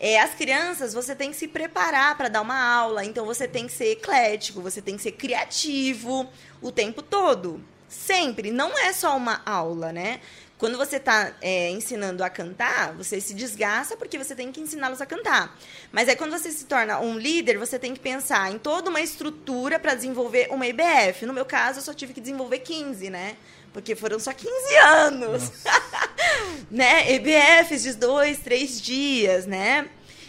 [0.00, 3.66] É, as crianças, você tem que se preparar para dar uma aula, então você tem
[3.66, 6.28] que ser eclético, você tem que ser criativo
[6.62, 7.60] o tempo todo.
[7.88, 8.50] Sempre.
[8.50, 10.20] Não é só uma aula, né?
[10.58, 11.32] Quando você está
[11.70, 15.56] ensinando a cantar, você se desgasta porque você tem que ensiná-los a cantar.
[15.92, 19.00] Mas aí, quando você se torna um líder, você tem que pensar em toda uma
[19.00, 21.24] estrutura para desenvolver uma IBF.
[21.26, 23.36] No meu caso, eu só tive que desenvolver 15, né?
[23.72, 25.52] Porque foram só 15 anos
[26.70, 27.12] né?
[27.12, 29.88] EBFs de dois, três dias, né?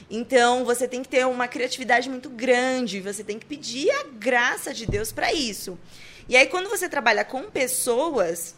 [0.10, 4.74] Então você tem que ter uma criatividade muito grande, você tem que pedir a graça
[4.74, 5.78] de Deus para isso.
[6.28, 8.56] E aí quando você trabalha com pessoas,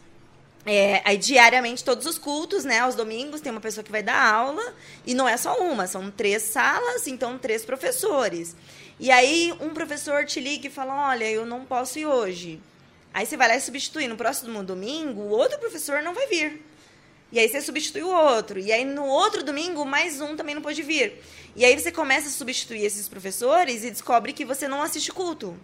[0.64, 2.80] é, aí diariamente todos os cultos, né?
[2.80, 6.10] Aos domingos tem uma pessoa que vai dar aula e não é só uma, são
[6.10, 8.54] três salas, então três professores.
[9.00, 12.60] E aí um professor te liga e fala, olha, eu não posso ir hoje.
[13.12, 14.06] Aí você vai lá e substitui.
[14.06, 16.62] No próximo domingo, o outro professor não vai vir.
[17.32, 18.58] E aí você substitui o outro.
[18.58, 21.20] E aí no outro domingo, mais um também não pode vir.
[21.56, 25.58] E aí você começa a substituir esses professores e descobre que você não assiste culto.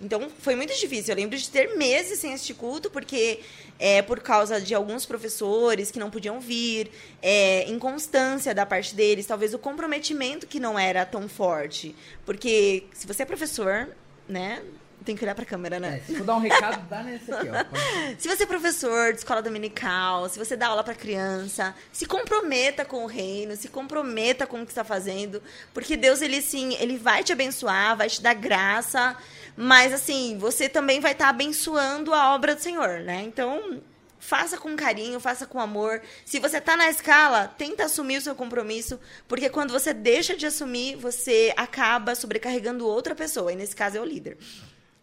[0.00, 1.12] Então foi muito difícil.
[1.12, 3.40] Eu lembro de ter meses sem assistir culto, porque
[3.78, 6.90] é por causa de alguns professores que não podiam vir,
[7.22, 11.94] é, inconstância da parte deles, talvez o comprometimento que não era tão forte.
[12.24, 13.88] Porque se você é professor,
[14.28, 14.62] né?
[15.06, 15.98] Tem que olhar pra câmera, né?
[15.98, 17.64] É, se for dar um recado, dá nesse aqui, ó.
[17.64, 18.20] Pode...
[18.20, 22.84] Se você é professor de escola dominical, se você dá aula para criança, se comprometa
[22.84, 25.40] com o reino, se comprometa com o que está fazendo,
[25.72, 29.16] porque Deus ele sim, ele vai te abençoar, vai te dar graça,
[29.56, 33.22] mas assim, você também vai estar tá abençoando a obra do Senhor, né?
[33.22, 33.80] Então,
[34.18, 36.02] faça com carinho, faça com amor.
[36.24, 40.46] Se você tá na escala, tenta assumir o seu compromisso, porque quando você deixa de
[40.46, 44.36] assumir, você acaba sobrecarregando outra pessoa, e nesse caso é o líder.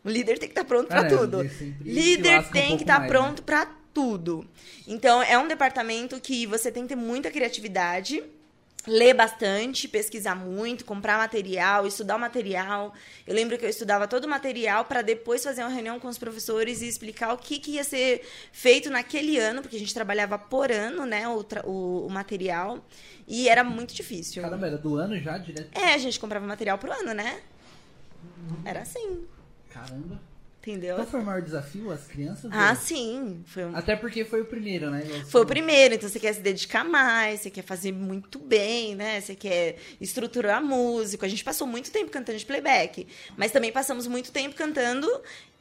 [0.03, 1.49] O líder tem que estar tá pronto para tudo.
[1.81, 3.45] Líder tem um que estar tá pronto né?
[3.45, 4.45] para tudo.
[4.87, 8.23] Então, é um departamento que você tem que ter muita criatividade
[8.85, 12.93] ler bastante, pesquisar muito, comprar material, estudar o material.
[13.25, 16.17] Eu lembro que eu estudava todo o material para depois fazer uma reunião com os
[16.17, 20.37] professores e explicar o que, que ia ser feito naquele ano, porque a gente trabalhava
[20.37, 22.83] por ano, né, o, o, o material,
[23.27, 24.41] e era muito difícil.
[24.41, 25.69] Caramba, era do ano já, direto?
[25.77, 27.41] É, a gente comprava material pro ano, né?
[28.65, 29.25] Era assim.
[29.73, 30.32] Caramba.
[30.65, 30.95] Entendeu?
[30.95, 31.91] Qual foi o maior desafio?
[31.91, 32.49] As crianças?
[32.53, 32.75] Ah, ou...
[32.77, 33.43] sim.
[33.45, 33.75] Foi um...
[33.75, 35.03] Até porque foi o primeiro, né?
[35.27, 39.19] Foi o primeiro, então você quer se dedicar mais, você quer fazer muito bem, né?
[39.19, 41.25] Você quer estruturar músico.
[41.25, 45.05] A gente passou muito tempo cantando de playback, mas também passamos muito tempo cantando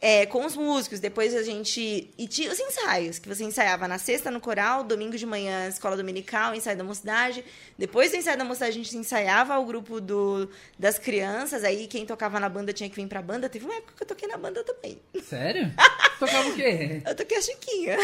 [0.02, 0.98] é, com os músicos.
[0.98, 2.12] Depois a gente.
[2.18, 5.96] E tinha os ensaios, que você ensaiava na sexta no coral, domingo de manhã, escola
[5.96, 7.44] dominical, ensaio da mocidade.
[7.78, 11.62] Depois do ensaio da mocidade, a gente ensaiava o grupo do, das crianças.
[11.62, 13.48] Aí quem tocava na banda tinha que vir pra banda.
[13.48, 14.91] Teve uma época que eu toquei na banda também.
[15.22, 15.72] Sério?
[16.18, 17.02] Tocava o quê?
[17.04, 17.98] Eu toquei a Chiquinha.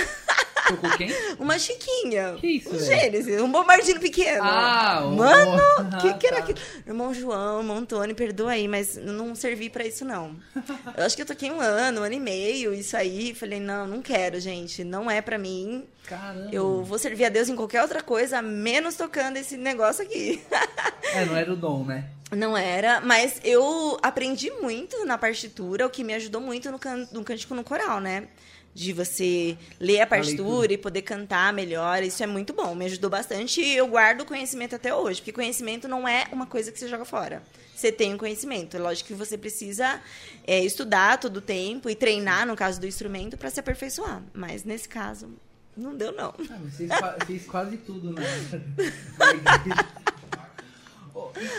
[0.69, 1.09] Tocou quem?
[1.39, 2.37] Uma Chiquinha.
[2.39, 2.75] Que isso?
[2.75, 4.43] Um Gênesis, um bombardino pequeno.
[4.43, 5.17] Ah, o...
[5.17, 6.43] Mano, o ah, que, que era tá.
[6.43, 6.59] aquilo?
[6.87, 10.37] Irmão João, irmão Antônio, perdoa aí, mas não servi pra isso, não.
[10.97, 13.35] Eu acho que eu toquei um ano, um ano e meio, isso aí.
[13.35, 14.85] Falei, não, não quero, gente.
[14.85, 15.85] Não é pra mim.
[16.05, 16.49] Caramba.
[16.53, 20.43] Eu vou servir a Deus em qualquer outra coisa, menos tocando esse negócio aqui.
[21.15, 22.09] é, não era o dom, né?
[22.31, 27.09] Não era, mas eu aprendi muito na partitura, o que me ajudou muito no, can
[27.11, 28.29] no cântico no coral, né?
[28.75, 32.85] De você ler a partitura a e poder cantar melhor, isso é muito bom, me
[32.85, 36.71] ajudou bastante e eu guardo o conhecimento até hoje, porque conhecimento não é uma coisa
[36.71, 37.43] que você joga fora.
[37.75, 40.01] Você tem o conhecimento, é lógico que você precisa
[40.47, 44.65] é, estudar todo o tempo e treinar, no caso do instrumento, para se aperfeiçoar, mas
[44.65, 45.31] nesse caso,
[45.77, 46.35] não deu não.
[46.51, 46.89] Ah, você
[47.27, 48.23] fez quase tudo, né?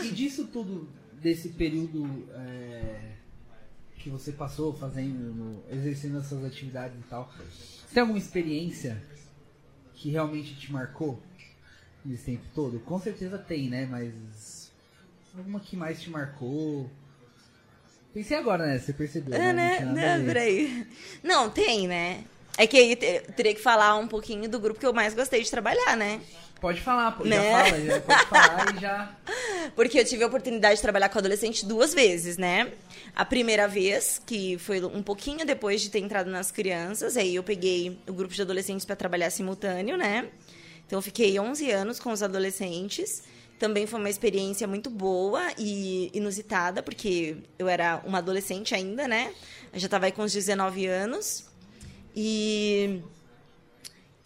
[0.04, 3.13] E, e, disso tudo, desse período é,
[3.98, 9.02] que você passou fazendo, no, exercendo essas atividades e tal, você tem alguma experiência
[9.93, 11.22] que realmente te marcou
[12.06, 12.80] nesse tempo todo?
[12.80, 13.86] Com certeza tem, né?
[13.86, 14.72] Mas
[15.38, 16.89] alguma que mais te marcou?
[18.13, 18.80] Pensei agora, né?
[18.80, 19.36] Você percebeu.
[19.36, 19.80] É, né?
[19.82, 20.17] né?
[20.17, 20.88] Não, peraí.
[21.24, 22.24] Não, tem, né?
[22.58, 25.50] É que aí teria que falar um pouquinho do grupo que eu mais gostei de
[25.50, 26.19] trabalhar, né?
[26.60, 27.38] Pode falar, pô, né?
[27.38, 29.15] já fala, já pode falar e já.
[29.76, 32.72] Porque eu tive a oportunidade de trabalhar com adolescente duas vezes, né?
[33.15, 37.43] A primeira vez, que foi um pouquinho depois de ter entrado nas crianças, aí eu
[37.43, 40.30] peguei o grupo de adolescentes para trabalhar simultâneo, né?
[40.86, 43.24] Então eu fiquei 11 anos com os adolescentes.
[43.58, 49.34] Também foi uma experiência muito boa e inusitada, porque eu era uma adolescente ainda, né?
[49.72, 51.45] Eu já estava aí com uns 19 anos.
[52.15, 53.02] E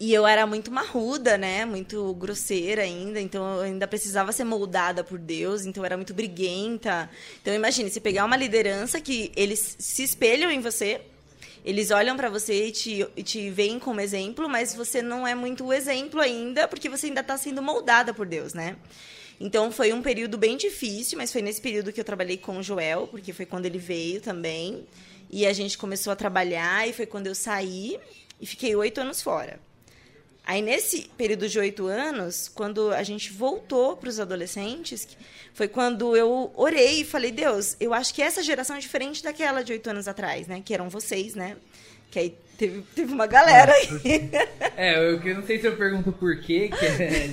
[0.04, 1.64] e eu era muito marruda, né?
[1.64, 3.18] Muito grosseira ainda.
[3.18, 5.64] Então eu ainda precisava ser moldada por Deus.
[5.64, 7.08] Então eu era muito briguenta.
[7.40, 11.00] Então imagine, se pegar uma liderança que eles se espelham em você.
[11.64, 15.34] Eles olham para você e te, e te veem como exemplo, mas você não é
[15.34, 18.76] muito o exemplo ainda, porque você ainda está sendo moldada por Deus, né?
[19.40, 22.62] Então foi um período bem difícil, mas foi nesse período que eu trabalhei com o
[22.62, 24.86] Joel, porque foi quando ele veio também.
[25.30, 27.98] E a gente começou a trabalhar, e foi quando eu saí
[28.38, 29.58] e fiquei oito anos fora.
[30.46, 35.08] Aí, nesse período de oito anos, quando a gente voltou para os adolescentes,
[35.54, 39.64] foi quando eu orei e falei, Deus, eu acho que essa geração é diferente daquela
[39.64, 40.60] de oito anos atrás, né?
[40.62, 41.56] Que eram vocês, né?
[42.10, 44.30] Que aí teve, teve uma galera aí.
[44.76, 47.30] É, eu, eu não sei se eu pergunto por quê, que é...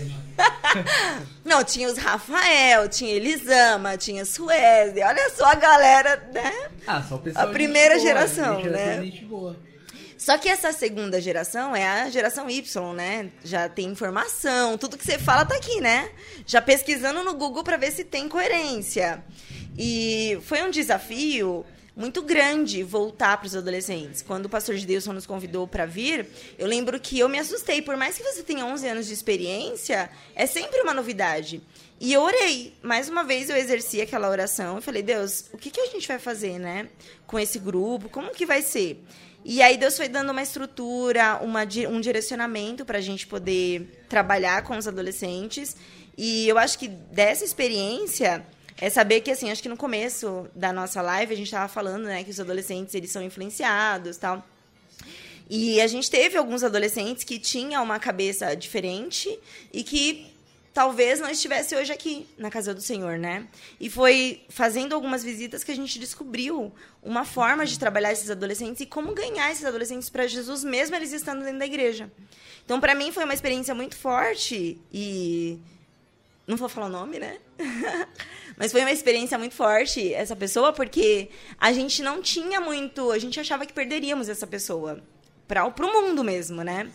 [1.44, 6.70] Não, tinha os Rafael, tinha Elisama, tinha Suécia, olha só a galera, né?
[6.86, 9.02] Ah, só o pessoal A primeira boa, geração, né?
[9.04, 9.56] Gente boa.
[10.22, 13.32] Só que essa segunda geração é a geração Y, né?
[13.44, 16.12] Já tem informação, tudo que você fala tá aqui, né?
[16.46, 19.24] Já pesquisando no Google para ver se tem coerência.
[19.76, 24.22] E foi um desafio muito grande voltar para os adolescentes.
[24.22, 27.82] Quando o pastor Gilson nos convidou para vir, eu lembro que eu me assustei.
[27.82, 31.64] Por mais que você tenha 11 anos de experiência, é sempre uma novidade.
[32.00, 32.76] E eu orei.
[32.84, 36.08] Mais uma vez eu exerci aquela oração e falei: Deus, o que, que a gente
[36.08, 36.90] vai fazer, né?
[37.26, 38.08] Com esse grupo?
[38.08, 39.04] Como que vai ser?
[39.44, 44.64] E aí Deus foi dando uma estrutura, uma, um direcionamento para a gente poder trabalhar
[44.64, 45.76] com os adolescentes.
[46.18, 48.46] E eu acho que dessa experiência
[48.80, 52.04] é saber que, assim, acho que no começo da nossa live a gente estava falando,
[52.04, 54.46] né, que os adolescentes, eles são influenciados tal.
[55.50, 59.38] E a gente teve alguns adolescentes que tinham uma cabeça diferente
[59.74, 60.31] e que
[60.74, 63.48] talvez não estivesse hoje aqui na casa do Senhor, né?
[63.80, 68.82] E foi fazendo algumas visitas que a gente descobriu uma forma de trabalhar esses adolescentes
[68.82, 72.12] e como ganhar esses adolescentes para Jesus, mesmo eles estando dentro da igreja.
[72.64, 75.60] Então, para mim, foi uma experiência muito forte e.
[76.48, 77.38] Não vou falar o nome, né?
[78.58, 81.30] Mas foi uma experiência muito forte essa pessoa, porque
[81.60, 83.12] a gente não tinha muito.
[83.12, 85.02] A gente achava que perderíamos essa pessoa
[85.48, 86.90] para o mundo mesmo, né?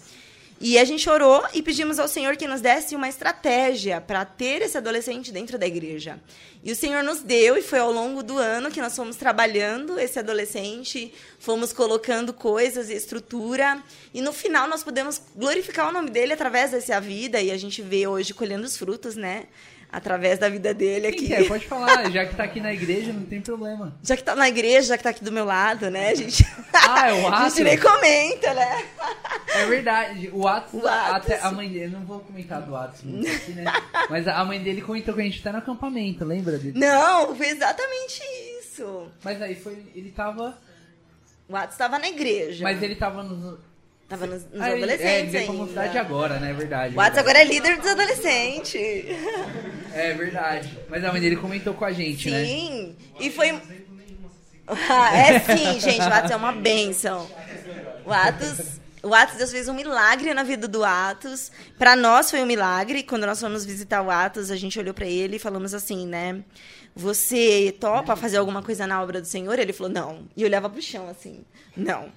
[0.58, 4.62] E a gente orou e pedimos ao Senhor que nos desse uma estratégia para ter
[4.62, 6.18] esse adolescente dentro da igreja.
[6.64, 10.00] E o Senhor nos deu, e foi ao longo do ano que nós fomos trabalhando
[10.00, 13.82] esse adolescente, fomos colocando coisas e estrutura,
[14.14, 17.82] e no final nós podemos glorificar o nome dele através dessa vida, e a gente
[17.82, 19.44] vê hoje colhendo os frutos, né?
[19.90, 21.32] Através da vida dele aqui.
[21.32, 23.96] É, pode falar, já que tá aqui na igreja, não tem problema.
[24.02, 26.10] Já que tá na igreja, já que tá aqui do meu lado, né?
[26.10, 26.46] A gente.
[26.72, 27.40] Ah, é o Atos.
[27.40, 28.84] a gente nem comenta, né?
[29.54, 30.30] É verdade.
[30.32, 31.32] O Atos, o Atos.
[31.32, 33.64] até a mãe dele, não vou comentar do Atos aqui, né?
[34.10, 36.78] Mas a mãe dele comentou com a gente até no acampamento, lembra dele?
[36.78, 38.22] Não, foi exatamente
[38.60, 39.08] isso.
[39.22, 39.82] Mas aí foi.
[39.94, 40.56] Ele tava.
[41.48, 42.62] O Atos tava na igreja.
[42.62, 43.58] Mas ele tava nos
[44.08, 46.50] Tava nos, nos ah, adolescentes é, pra mocidade agora, né?
[46.50, 46.94] É verdade.
[46.94, 48.74] O Watts agora é líder dos adolescentes.
[49.92, 50.78] É verdade.
[50.88, 52.30] Mas a mãe dele comentou com a gente, sim.
[52.30, 52.44] né?
[52.44, 52.96] Sim.
[53.18, 53.60] E foi...
[54.68, 56.00] Ah, é sim, gente.
[56.00, 57.28] O Atos é uma benção.
[58.04, 58.80] O Atos...
[59.02, 61.52] O Atos, Deus fez um milagre na vida do Atos.
[61.78, 63.04] Para nós foi um milagre.
[63.04, 66.42] Quando nós fomos visitar o Atos, a gente olhou para ele e falamos assim, né?
[66.94, 69.56] Você topa fazer alguma coisa na obra do Senhor?
[69.58, 70.26] Ele falou, não.
[70.36, 71.44] E olhava pro chão assim,
[71.76, 72.10] não.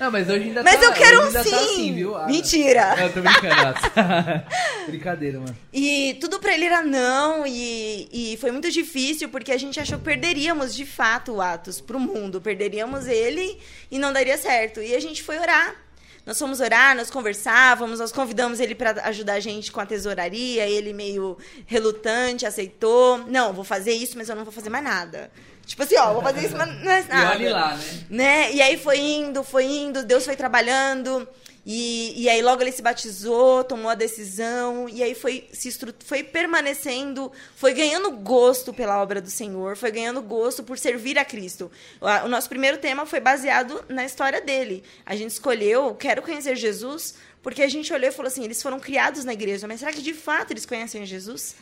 [0.00, 1.50] Não, mas hoje ainda mas tá, eu quero um tá sim.
[1.50, 2.16] Tá assim, viu?
[2.16, 2.96] Ah, Mentira.
[2.96, 3.54] Não, eu tô brincando.
[4.88, 5.56] Brincadeira, mano.
[5.70, 9.98] E tudo pra ele era não, e, e foi muito difícil, porque a gente achou
[9.98, 12.40] que perderíamos de fato o Atos pro mundo.
[12.40, 13.58] Perderíamos ele
[13.90, 14.80] e não daria certo.
[14.80, 15.76] E a gente foi orar.
[16.24, 20.66] Nós fomos orar, nós conversávamos, nós convidamos ele para ajudar a gente com a tesouraria,
[20.66, 21.36] ele meio
[21.66, 23.18] relutante, aceitou.
[23.26, 25.30] Não, vou fazer isso, mas eu não vou fazer mais nada.
[25.70, 27.14] Tipo assim, ó, vou fazer isso, mas não é nada.
[27.14, 28.04] E olhe lá, né?
[28.10, 28.52] né?
[28.52, 31.28] E aí foi indo, foi indo, Deus foi trabalhando.
[31.64, 35.70] E, e aí logo ele se batizou, tomou a decisão, e aí foi, se
[36.04, 41.24] foi permanecendo, foi ganhando gosto pela obra do Senhor, foi ganhando gosto por servir a
[41.24, 41.70] Cristo.
[42.00, 44.82] O, o nosso primeiro tema foi baseado na história dele.
[45.06, 48.80] A gente escolheu, quero conhecer Jesus, porque a gente olhou e falou assim, eles foram
[48.80, 51.54] criados na igreja, mas será que de fato eles conhecem Jesus?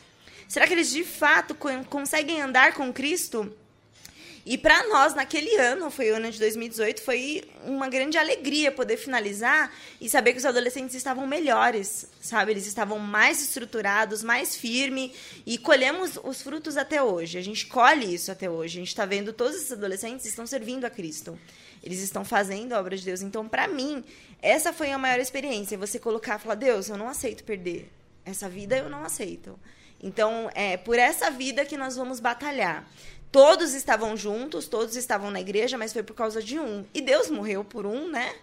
[0.47, 1.55] Será que eles de fato
[1.87, 3.53] conseguem andar com Cristo?
[4.45, 8.97] E para nós, naquele ano, foi o ano de 2018, foi uma grande alegria poder
[8.97, 12.51] finalizar e saber que os adolescentes estavam melhores, sabe?
[12.51, 15.11] Eles estavam mais estruturados, mais firmes
[15.45, 17.37] e colhemos os frutos até hoje.
[17.37, 18.77] A gente colhe isso até hoje.
[18.77, 21.37] A gente está vendo todos esses adolescentes estão servindo a Cristo.
[21.83, 23.21] Eles estão fazendo a obra de Deus.
[23.21, 24.03] Então, para mim,
[24.41, 25.77] essa foi a maior experiência.
[25.77, 27.91] Você colocar e falar: Deus, eu não aceito perder.
[28.25, 29.59] Essa vida eu não aceito.
[30.01, 32.87] Então, é por essa vida que nós vamos batalhar.
[33.31, 36.85] Todos estavam juntos, todos estavam na igreja, mas foi por causa de um.
[36.93, 38.33] E Deus morreu por um, né?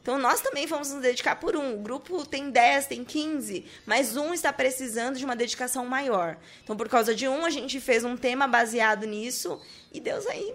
[0.00, 1.74] Então nós também vamos nos dedicar por um.
[1.74, 6.38] O grupo tem 10, tem 15, mas um está precisando de uma dedicação maior.
[6.62, 9.60] Então, por causa de um, a gente fez um tema baseado nisso
[9.92, 10.54] e Deus aí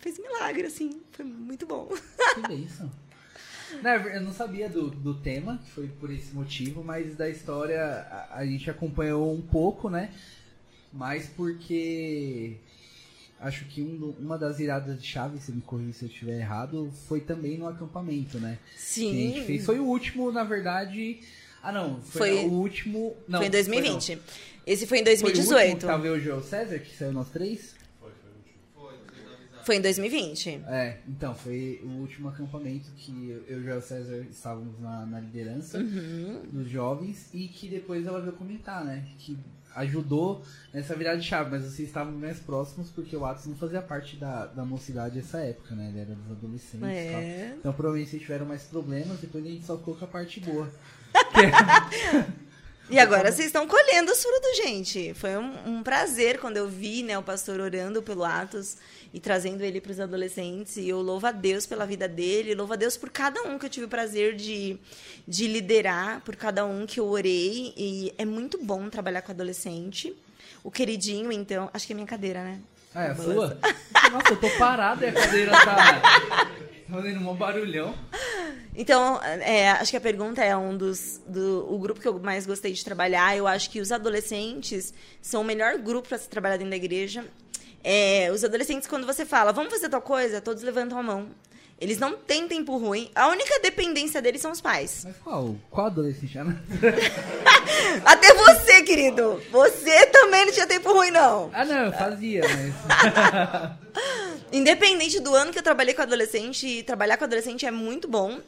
[0.00, 1.00] fez milagre, assim.
[1.12, 1.88] Foi muito bom.
[2.34, 2.90] Que bênção.
[3.82, 8.38] Não, eu não sabia do, do tema, foi por esse motivo, mas da história a,
[8.38, 10.12] a gente acompanhou um pouco, né?
[10.92, 12.56] Mas porque
[13.40, 16.90] acho que um, uma das viradas de chave, se me corrija se eu estiver errado,
[17.06, 18.58] foi também no acampamento, né?
[18.76, 19.10] Sim.
[19.10, 19.64] Que a gente fez.
[19.64, 21.20] Foi o último, na verdade.
[21.62, 22.00] Ah, não.
[22.02, 23.16] Foi, foi o último.
[23.26, 24.16] Não, foi em 2020.
[24.16, 24.22] Foi,
[24.66, 25.48] Esse foi em 2018.
[25.48, 27.74] Foi o último tava o Joel César, que saiu nós três?
[28.00, 29.64] Foi, foi o último.
[29.64, 30.62] Foi em 2020.
[30.66, 35.20] É, então, foi o último acampamento que eu e o Joel César estávamos na, na
[35.20, 36.42] liderança uhum.
[36.52, 39.06] dos jovens e que depois ela veio comentar, né?
[39.18, 39.36] Que
[39.78, 43.80] ajudou nessa virada de chave, mas vocês estavam mais próximos porque o Atos não fazia
[43.80, 45.88] parte da, da mocidade nessa época, né?
[45.88, 47.54] Ele era dos adolescentes é.
[47.58, 50.68] Então provavelmente vocês tiveram mais problemas, depois a gente só colocou a parte boa.
[52.90, 55.12] E agora vocês estão colhendo os frutos, gente.
[55.12, 58.78] Foi um, um, prazer quando eu vi né, o pastor orando pelo Atos
[59.18, 60.76] e trazendo ele para os adolescentes.
[60.76, 63.66] E eu louvo a Deus pela vida dele, louvo a Deus por cada um que
[63.66, 64.78] eu tive o prazer de,
[65.26, 67.74] de liderar, por cada um que eu orei.
[67.76, 70.14] E é muito bom trabalhar com adolescente.
[70.62, 71.68] O queridinho, então.
[71.74, 72.60] Acho que é minha cadeira, né?
[72.94, 73.58] Ah, é a sua?
[74.12, 76.00] Nossa, eu tô parado e a cadeira tá
[76.88, 77.92] fazendo um barulhão.
[78.76, 81.20] Então, é, acho que a pergunta é um dos.
[81.26, 83.36] Do, o grupo que eu mais gostei de trabalhar.
[83.36, 87.24] Eu acho que os adolescentes são o melhor grupo para se trabalhar dentro da igreja.
[87.90, 91.30] É, os adolescentes, quando você fala, vamos fazer tal coisa, todos levantam a mão.
[91.80, 93.10] Eles não têm tempo ruim.
[93.14, 95.04] A única dependência deles são os pais.
[95.06, 95.56] Mas qual?
[95.70, 96.36] Qual adolescente?
[98.04, 99.42] Até você, querido.
[99.50, 101.50] Você também não tinha tempo ruim, não.
[101.54, 103.72] Ah, não, eu fazia, mas.
[104.52, 108.38] Independente do ano que eu trabalhei com adolescente, trabalhar com adolescente é muito bom.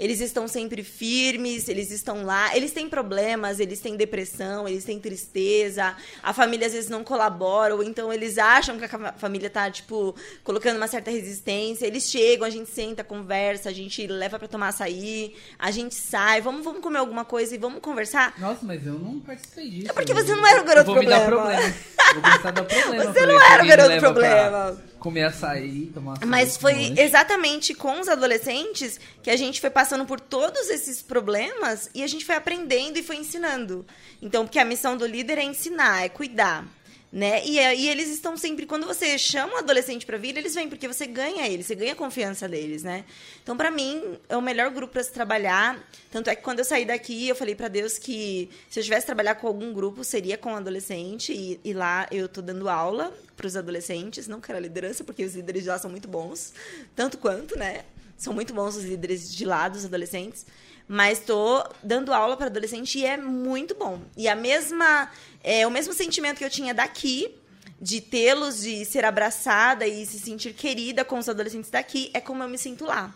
[0.00, 4.98] Eles estão sempre firmes, eles estão lá, eles têm problemas, eles têm depressão, eles têm
[4.98, 9.50] tristeza, a família às vezes não colabora, ou então eles acham que a fa- família
[9.50, 11.86] tá, tipo, colocando uma certa resistência.
[11.86, 16.40] Eles chegam, a gente senta, conversa, a gente leva pra tomar açaí, a gente sai,
[16.40, 18.34] vamos, vamos comer alguma coisa e vamos conversar.
[18.40, 19.90] Nossa, mas eu não participei disso.
[19.90, 21.74] É porque você não era o garoto eu vou me dar problema.
[22.14, 23.12] problema.
[23.12, 24.82] Você não era o garoto problema.
[24.98, 26.28] Comer açaí, tomar açaí.
[26.28, 31.90] Mas foi exatamente com os adolescentes que a gente foi passando por todos esses problemas
[31.94, 33.86] e a gente foi aprendendo e foi ensinando.
[34.20, 36.64] Então, porque a missão do líder é ensinar, é cuidar.
[37.12, 37.44] Né?
[37.44, 40.86] E, aí eles estão sempre, quando você chama o adolescente para vir, eles vêm, porque
[40.86, 43.04] você ganha eles, você ganha a confiança deles, né?
[43.42, 45.84] Então, para mim, é o melhor grupo para se trabalhar.
[46.08, 49.06] Tanto é que quando eu saí daqui, eu falei para Deus que se eu tivesse
[49.06, 51.32] trabalhar com algum grupo, seria com adolescente.
[51.32, 55.24] E, e lá eu tô dando aula para os adolescentes, não quero a liderança, porque
[55.24, 56.52] os líderes de lá são muito bons,
[56.94, 57.84] tanto quanto, né?
[58.16, 60.46] São muito bons os líderes de lá, dos adolescentes.
[60.92, 64.02] Mas estou dando aula para adolescente e é muito bom.
[64.16, 65.08] E a mesma,
[65.40, 67.32] é, o mesmo sentimento que eu tinha daqui,
[67.80, 72.42] de tê-los, de ser abraçada e se sentir querida com os adolescentes daqui, é como
[72.42, 73.14] eu me sinto lá.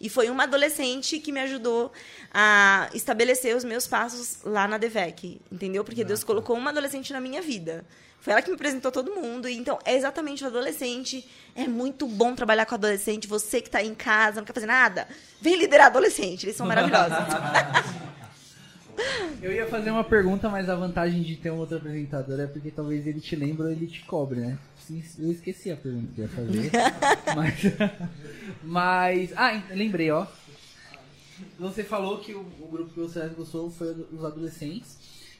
[0.00, 1.92] E foi uma adolescente que me ajudou
[2.32, 5.84] a estabelecer os meus passos lá na DEVEC, entendeu?
[5.84, 7.84] Porque Deus colocou uma adolescente na minha vida.
[8.20, 9.46] Foi ela que me apresentou todo mundo.
[9.46, 11.28] E, então, é exatamente o adolescente.
[11.54, 13.28] É muito bom trabalhar com adolescente.
[13.28, 15.06] Você que está em casa, não quer fazer nada,
[15.42, 16.46] vem liderar adolescente.
[16.46, 17.18] Eles são maravilhosos.
[19.42, 22.70] Eu ia fazer uma pergunta, mas a vantagem de ter um outro apresentador é porque
[22.70, 24.58] talvez ele te lembre ou ele te cobre, né?
[25.18, 26.70] Eu esqueci a pergunta que eu ia fazer.
[27.34, 27.62] mas,
[28.62, 29.32] mas.
[29.36, 30.26] Ah, lembrei, ó.
[31.58, 34.98] Você falou que o, o grupo que você gostou foi o dos adolescentes.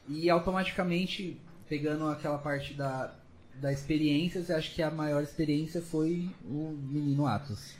[0.08, 3.14] E automaticamente, pegando aquela parte da,
[3.54, 7.74] da experiência, você acha que a maior experiência foi o menino Atos?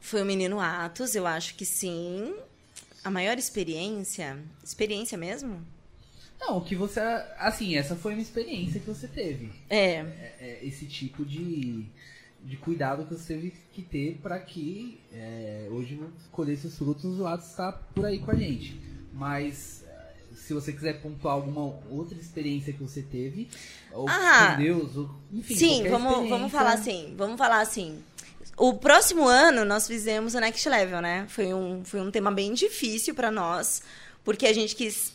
[0.00, 2.34] Foi o menino Atos, eu acho que sim.
[3.04, 4.38] A maior experiência.
[4.62, 5.64] Experiência mesmo?
[6.44, 7.00] Não, o que você.
[7.38, 9.50] Assim, essa foi uma experiência que você teve.
[9.70, 9.94] É.
[9.94, 11.86] é, é, esse tipo de,
[12.42, 16.00] de cuidado que você teve que ter para que é, hoje
[16.32, 18.76] colher esses frutos, o Atos está por aí com a gente.
[19.12, 23.48] Mas é, se você quiser pontuar alguma outra experiência que você teve,
[23.92, 27.14] ou Ah, com Deus, ou, enfim, Sim, vamos, vamos falar assim.
[27.16, 28.02] Vamos falar assim.
[28.56, 31.24] O próximo ano nós fizemos o Next Level, né?
[31.28, 33.82] Foi um, foi um tema bem difícil para nós,
[34.24, 35.12] porque a gente quis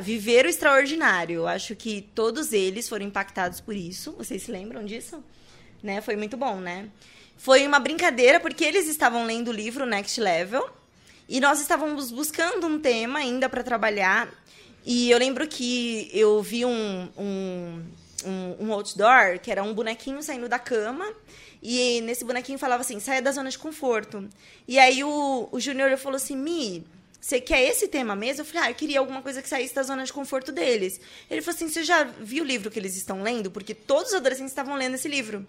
[0.00, 1.36] viver o extraordinário.
[1.36, 4.12] Eu acho que todos eles foram impactados por isso.
[4.12, 5.22] Vocês se lembram disso?
[5.82, 6.00] Né?
[6.00, 6.88] Foi muito bom, né?
[7.36, 10.68] Foi uma brincadeira porque eles estavam lendo o livro Next Level
[11.28, 14.28] e nós estávamos buscando um tema ainda para trabalhar.
[14.84, 17.84] E eu lembro que eu vi um, um,
[18.24, 21.06] um, um outdoor que era um bonequinho saindo da cama.
[21.62, 24.26] E nesse bonequinho falava assim: saia da zona de conforto.
[24.66, 26.86] E aí o, o Júnior falou assim: Mi,
[27.20, 28.42] você quer esse tema mesmo?
[28.42, 31.00] Eu falei: ah, eu queria alguma coisa que saísse da zona de conforto deles.
[31.30, 33.50] Ele falou assim: você já viu o livro que eles estão lendo?
[33.50, 35.46] Porque todos os adolescentes estavam lendo esse livro.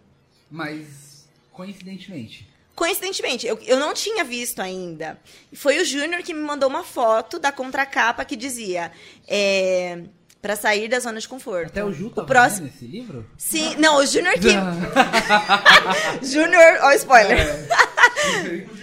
[0.50, 2.48] Mas, coincidentemente.
[2.76, 5.20] Coincidentemente, eu, eu não tinha visto ainda.
[5.54, 8.92] Foi o Júnior que me mandou uma foto da contracapa que dizia
[9.28, 10.04] é,
[10.42, 11.68] para sair da zona de conforto.
[11.68, 12.68] Até o Ju o tava próximo.
[12.68, 13.30] esse livro?
[13.38, 14.48] Sim, não, o Júnior que.
[16.26, 17.68] Júnior, ó, spoiler.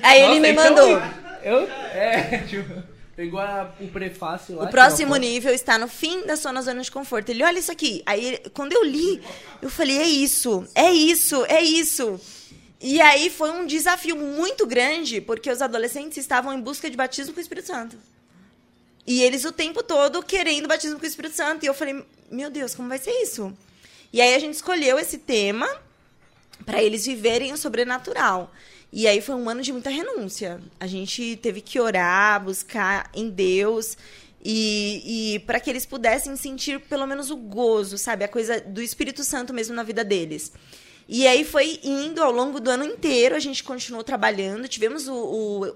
[0.03, 1.26] Aí ele Nossa, me então mandou.
[1.47, 2.83] Eu, é, tipo,
[3.15, 4.65] pegou a- o prefácio lá.
[4.65, 7.29] O próximo nível está no fim da sua zona de conforto.
[7.31, 8.03] Ele, olha isso aqui.
[8.05, 9.23] Aí, quando eu li,
[9.63, 12.21] eu falei, é isso, é isso, é isso.
[12.81, 17.33] E aí foi um desafio muito grande, porque os adolescentes estavam em busca de batismo
[17.33, 17.97] com o Espírito Santo.
[19.07, 21.65] E eles o tempo todo querendo batismo com o Espírito Santo.
[21.65, 23.57] E eu falei, meu Deus, como vai ser isso?
[24.13, 25.69] E aí a gente escolheu esse tema
[26.65, 28.53] para eles viverem o sobrenatural.
[28.97, 30.59] E aí foi um ano de muita renúncia.
[30.81, 33.95] A gente teve que orar, buscar em Deus
[34.43, 38.81] e, e para que eles pudessem sentir pelo menos o gozo, sabe, a coisa do
[38.81, 40.51] Espírito Santo mesmo na vida deles.
[41.07, 44.67] E aí foi indo ao longo do ano inteiro, a gente continuou trabalhando.
[44.67, 45.15] Tivemos o,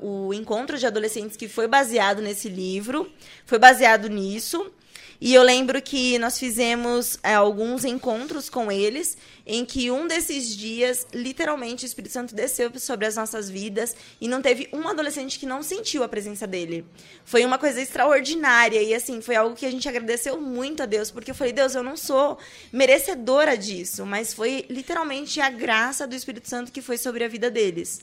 [0.00, 3.12] o, o encontro de adolescentes que foi baseado nesse livro,
[3.44, 4.72] foi baseado nisso.
[5.20, 10.56] E eu lembro que nós fizemos é, alguns encontros com eles, em que um desses
[10.56, 15.38] dias, literalmente, o Espírito Santo desceu sobre as nossas vidas e não teve um adolescente
[15.38, 16.86] que não sentiu a presença dele.
[17.22, 21.10] Foi uma coisa extraordinária e, assim, foi algo que a gente agradeceu muito a Deus,
[21.10, 22.38] porque eu falei, Deus, eu não sou
[22.72, 27.50] merecedora disso, mas foi literalmente a graça do Espírito Santo que foi sobre a vida
[27.50, 28.00] deles.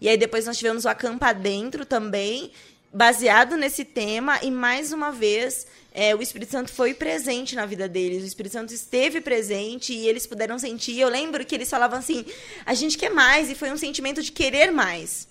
[0.00, 2.50] E aí depois nós tivemos o Acampa Dentro também,
[2.92, 5.66] baseado nesse tema, e mais uma vez
[5.98, 10.08] é, o Espírito Santo foi presente na vida deles, o Espírito Santo esteve presente e
[10.08, 10.96] eles puderam sentir.
[10.96, 12.24] Eu lembro que eles falavam assim:
[12.64, 15.26] a gente quer mais, e foi um sentimento de querer mais.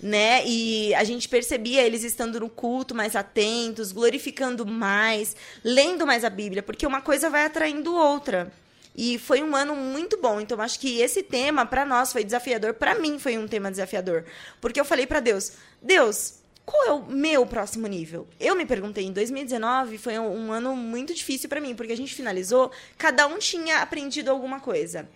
[0.00, 0.46] Né?
[0.46, 6.30] E a gente percebia eles estando no culto mais atentos, glorificando mais, lendo mais a
[6.30, 8.52] Bíblia, porque uma coisa vai atraindo outra.
[8.94, 10.40] E foi um ano muito bom.
[10.40, 12.74] Então, acho que esse tema, para nós, foi desafiador.
[12.74, 14.24] Para mim, foi um tema desafiador.
[14.60, 18.26] Porque eu falei para Deus: Deus, qual é o meu próximo nível?
[18.38, 21.96] Eu me perguntei, em 2019 foi um, um ano muito difícil para mim, porque a
[21.96, 25.08] gente finalizou, cada um tinha aprendido alguma coisa.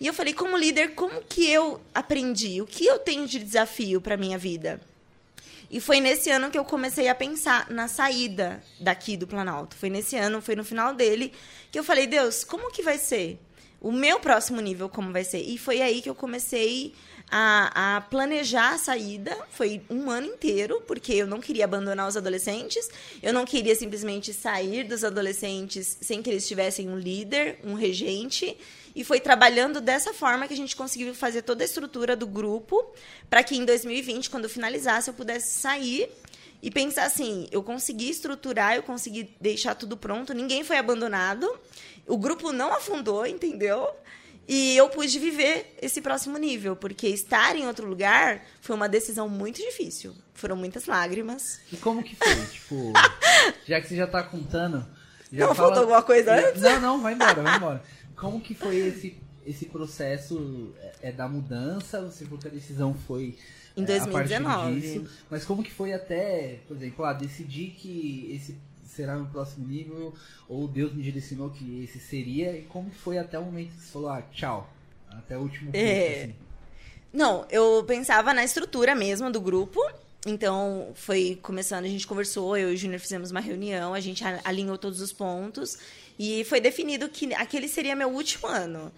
[0.00, 2.60] E eu falei, como líder, como que eu aprendi?
[2.60, 4.80] O que eu tenho de desafio para minha vida?
[5.70, 9.76] E foi nesse ano que eu comecei a pensar na saída daqui do Planalto.
[9.76, 11.32] Foi nesse ano, foi no final dele,
[11.70, 13.40] que eu falei, Deus, como que vai ser?
[13.80, 15.42] O meu próximo nível, como vai ser?
[15.42, 16.94] E foi aí que eu comecei
[17.36, 19.36] a, a, planejar a saída.
[19.50, 22.88] Foi um ano inteiro, porque eu não queria abandonar os adolescentes.
[23.20, 28.56] Eu não queria simplesmente sair dos adolescentes sem que eles tivessem um líder, um regente.
[28.94, 32.86] E foi trabalhando dessa forma que a gente conseguiu fazer toda a estrutura do grupo
[33.28, 36.08] para que em 2020, quando finalizasse, eu pudesse sair
[36.62, 41.52] e pensar assim: eu consegui estruturar, eu consegui deixar tudo pronto, ninguém foi abandonado,
[42.06, 43.88] o grupo não afundou, entendeu?
[44.46, 49.28] E eu pude viver esse próximo nível, porque estar em outro lugar foi uma decisão
[49.28, 50.14] muito difícil.
[50.34, 51.60] Foram muitas lágrimas.
[51.72, 52.34] E como que foi?
[52.52, 52.92] tipo,
[53.66, 54.86] já que você já tá contando.
[55.32, 55.68] Já não fala...
[55.68, 56.60] faltou alguma coisa antes?
[56.60, 57.82] Não, não, vai embora, vai embora.
[58.14, 59.16] Como que foi esse,
[59.46, 62.02] esse processo é, é da mudança?
[62.02, 63.36] Você falou que a decisão foi
[63.76, 64.76] em 2019.
[64.76, 68.56] É, disso, mas como que foi até, por exemplo, ah, decidir que esse
[68.94, 70.14] será no próximo nível,
[70.48, 73.92] ou Deus me direcionou que esse seria, e como foi até o momento que você
[73.92, 74.70] falou, ah, tchau,
[75.10, 76.24] até o último ponto, é...
[76.24, 76.34] assim.
[77.12, 79.80] Não, eu pensava na estrutura mesmo do grupo,
[80.26, 84.24] então, foi começando, a gente conversou, eu e o Júnior fizemos uma reunião, a gente
[84.42, 85.78] alinhou todos os pontos
[86.18, 88.90] e foi definido que aquele seria meu último ano.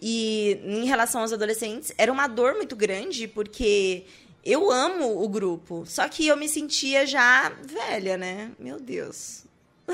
[0.00, 4.04] E em relação aos adolescentes, era uma dor muito grande, porque
[4.44, 8.50] eu amo o grupo, só que eu me sentia já velha, né?
[8.58, 9.44] Meu Deus.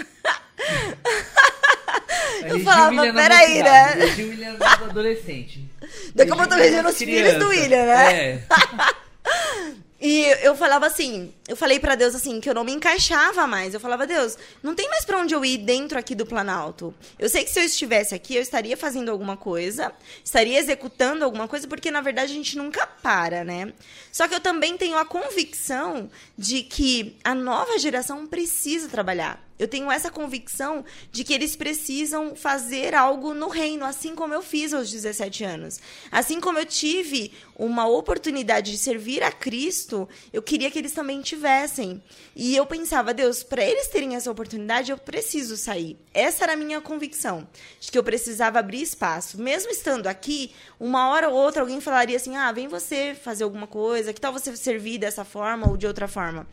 [2.44, 3.94] eu falava, peraí, né?
[3.96, 5.68] O William é adolescente.
[6.14, 8.14] Daqui a pouco eu tô regendo os filhos do William, né?
[8.14, 8.42] É.
[10.00, 13.74] E eu falava assim, eu falei para Deus assim, que eu não me encaixava mais.
[13.74, 16.94] Eu falava, Deus, não tem mais para onde eu ir dentro aqui do Planalto.
[17.18, 19.92] Eu sei que se eu estivesse aqui, eu estaria fazendo alguma coisa,
[20.24, 23.72] estaria executando alguma coisa, porque na verdade a gente nunca para, né?
[24.12, 29.47] Só que eu também tenho a convicção de que a nova geração precisa trabalhar.
[29.58, 34.42] Eu tenho essa convicção de que eles precisam fazer algo no reino, assim como eu
[34.42, 35.80] fiz aos 17 anos.
[36.10, 41.20] Assim como eu tive uma oportunidade de servir a Cristo, eu queria que eles também
[41.20, 42.02] tivessem.
[42.36, 45.98] E eu pensava, Deus, para eles terem essa oportunidade, eu preciso sair.
[46.14, 47.48] Essa era a minha convicção,
[47.80, 49.40] de que eu precisava abrir espaço.
[49.40, 53.66] Mesmo estando aqui, uma hora ou outra alguém falaria assim: ah, vem você fazer alguma
[53.66, 56.46] coisa, que tal você servir dessa forma ou de outra forma?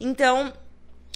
[0.00, 0.52] Então,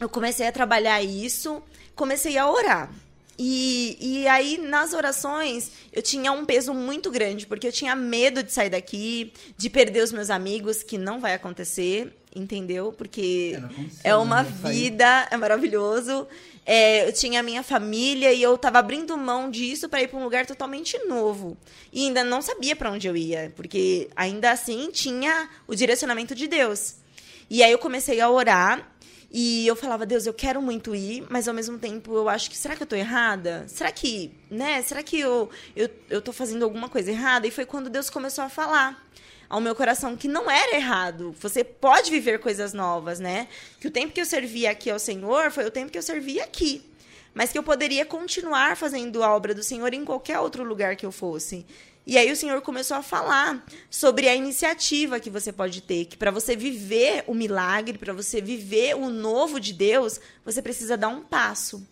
[0.00, 1.62] eu comecei a trabalhar isso,
[1.94, 2.90] comecei a orar.
[3.38, 8.42] E, e aí, nas orações, eu tinha um peso muito grande, porque eu tinha medo
[8.42, 12.92] de sair daqui, de perder os meus amigos, que não vai acontecer, entendeu?
[12.92, 13.58] Porque
[14.04, 16.26] é, é uma vida, é maravilhoso.
[16.64, 20.18] É, eu tinha a minha família e eu estava abrindo mão disso para ir para
[20.18, 21.56] um lugar totalmente novo.
[21.92, 26.46] E ainda não sabia para onde eu ia, porque ainda assim tinha o direcionamento de
[26.46, 26.96] Deus.
[27.50, 28.91] E aí eu comecei a orar
[29.34, 32.56] e eu falava, Deus, eu quero muito ir, mas ao mesmo tempo eu acho que,
[32.56, 33.64] será que eu tô errada?
[33.66, 34.82] Será que, né?
[34.82, 37.46] Será que eu, eu, eu tô fazendo alguma coisa errada?
[37.46, 39.08] E foi quando Deus começou a falar
[39.48, 41.34] ao meu coração que não era errado.
[41.40, 43.48] Você pode viver coisas novas, né?
[43.80, 46.44] Que o tempo que eu servia aqui ao Senhor foi o tempo que eu servia
[46.44, 46.84] aqui.
[47.32, 51.06] Mas que eu poderia continuar fazendo a obra do Senhor em qualquer outro lugar que
[51.06, 51.64] eu fosse.
[52.06, 56.16] E aí o Senhor começou a falar sobre a iniciativa que você pode ter, que
[56.16, 61.08] para você viver o milagre, para você viver o novo de Deus, você precisa dar
[61.08, 61.86] um passo.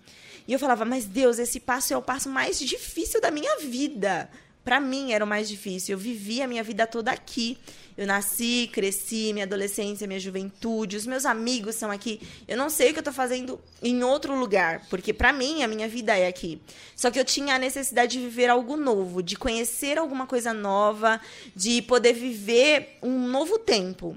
[0.48, 4.28] E eu falava, mas Deus, esse passo é o passo mais difícil da minha vida.
[4.64, 5.94] Pra mim era o mais difícil.
[5.94, 7.56] Eu vivi a minha vida toda aqui.
[8.00, 12.18] Eu nasci, cresci, minha adolescência, minha juventude, os meus amigos são aqui.
[12.48, 15.68] Eu não sei o que eu tô fazendo em outro lugar, porque pra mim a
[15.68, 16.58] minha vida é aqui.
[16.96, 21.20] Só que eu tinha a necessidade de viver algo novo, de conhecer alguma coisa nova,
[21.54, 24.16] de poder viver um novo tempo.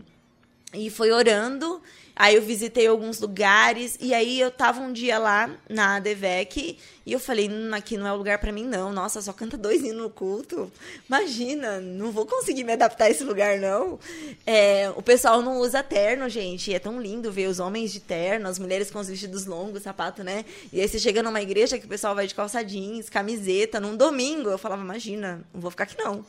[0.74, 1.82] E foi orando
[2.16, 7.12] Aí eu visitei alguns lugares e aí eu tava um dia lá na ADVEC e
[7.12, 8.94] eu falei, hum, aqui não é o lugar para mim não.
[8.94, 10.72] Nossa, só canta dois hinos no culto.
[11.08, 14.00] Imagina, não vou conseguir me adaptar a esse lugar não.
[14.46, 16.70] É, o pessoal não usa terno, gente.
[16.70, 19.82] E é tão lindo ver os homens de terno, as mulheres com os vestidos longos,
[19.82, 20.46] sapato, né?
[20.72, 23.98] E aí você chega numa igreja que o pessoal vai de calça jeans, camiseta, num
[23.98, 24.50] domingo.
[24.50, 26.24] Eu falava, imagina, não vou ficar aqui não.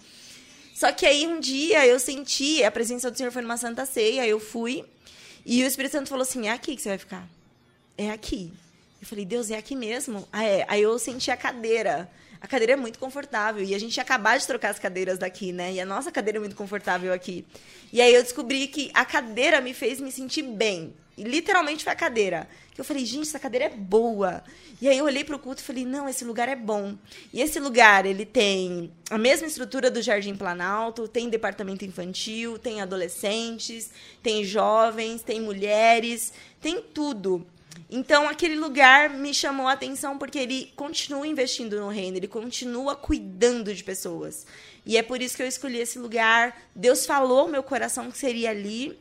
[0.75, 4.27] Só que aí um dia eu senti, a presença do Senhor foi numa santa ceia,
[4.27, 4.85] eu fui
[5.45, 7.29] e o Espírito Santo falou assim: é aqui que você vai ficar.
[7.97, 8.53] É aqui.
[9.01, 10.27] Eu falei, Deus, é aqui mesmo?
[10.33, 10.65] Ah, é.
[10.67, 12.11] Aí eu senti a cadeira.
[12.41, 13.63] A cadeira é muito confortável.
[13.63, 15.73] E a gente ia acabar de trocar as cadeiras daqui, né?
[15.75, 17.45] E a nossa cadeira é muito confortável aqui.
[17.93, 20.95] E aí eu descobri que a cadeira me fez me sentir bem.
[21.17, 22.49] Literalmente foi a cadeira.
[22.75, 24.43] Que eu falei, gente, essa cadeira é boa.
[24.81, 26.97] E aí eu olhei para o culto e falei, não, esse lugar é bom.
[27.33, 32.81] E esse lugar, ele tem a mesma estrutura do Jardim Planalto, tem departamento infantil, tem
[32.81, 33.91] adolescentes,
[34.23, 37.47] tem jovens, tem mulheres, tem tudo.
[37.89, 42.97] Então, aquele lugar me chamou a atenção porque ele continua investindo no reino, ele continua
[42.97, 44.47] cuidando de pessoas.
[44.87, 46.61] E é por isso que eu escolhi esse lugar.
[46.75, 48.99] Deus falou meu coração que seria ali.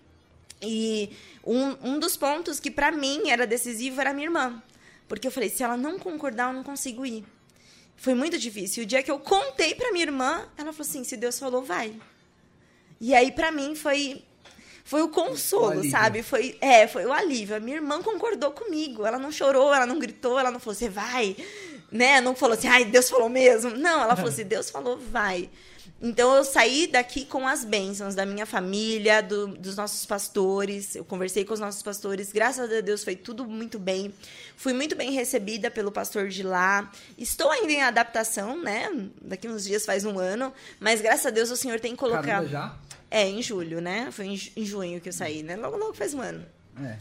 [0.63, 1.11] E
[1.45, 4.63] um, um dos pontos que para mim era decisivo era a minha irmã.
[5.07, 7.23] Porque eu falei, se ela não concordar, eu não consigo ir.
[7.95, 8.83] Foi muito difícil.
[8.83, 11.93] O dia que eu contei para minha irmã, ela falou assim: se Deus falou, vai.
[12.99, 14.23] E aí, para mim, foi
[14.83, 16.21] foi o consolo, o sabe?
[16.21, 17.55] Foi, é, foi o alívio.
[17.55, 19.05] A minha irmã concordou comigo.
[19.05, 21.37] Ela não chorou, ela não gritou, ela não falou, você vai,
[21.89, 22.19] né?
[22.19, 23.71] Não falou assim, ai, Deus falou mesmo.
[23.71, 25.49] Não, ela falou assim, Deus falou, vai.
[26.05, 30.97] Então eu saí daqui com as bênçãos da minha família, do, dos nossos pastores.
[30.97, 32.33] Eu conversei com os nossos pastores.
[32.33, 34.13] Graças a Deus foi tudo muito bem.
[34.57, 36.91] Fui muito bem recebida pelo pastor de lá.
[37.17, 38.89] Estou ainda em adaptação, né?
[39.21, 40.53] Daqui uns dias faz um ano.
[40.77, 42.25] Mas graças a Deus o Senhor tem colocado.
[42.25, 42.77] Caramba, já?
[43.09, 44.09] É, em julho, né?
[44.11, 45.55] Foi em junho que eu saí, né?
[45.55, 46.45] Logo, logo faz um ano.
[46.83, 46.97] É.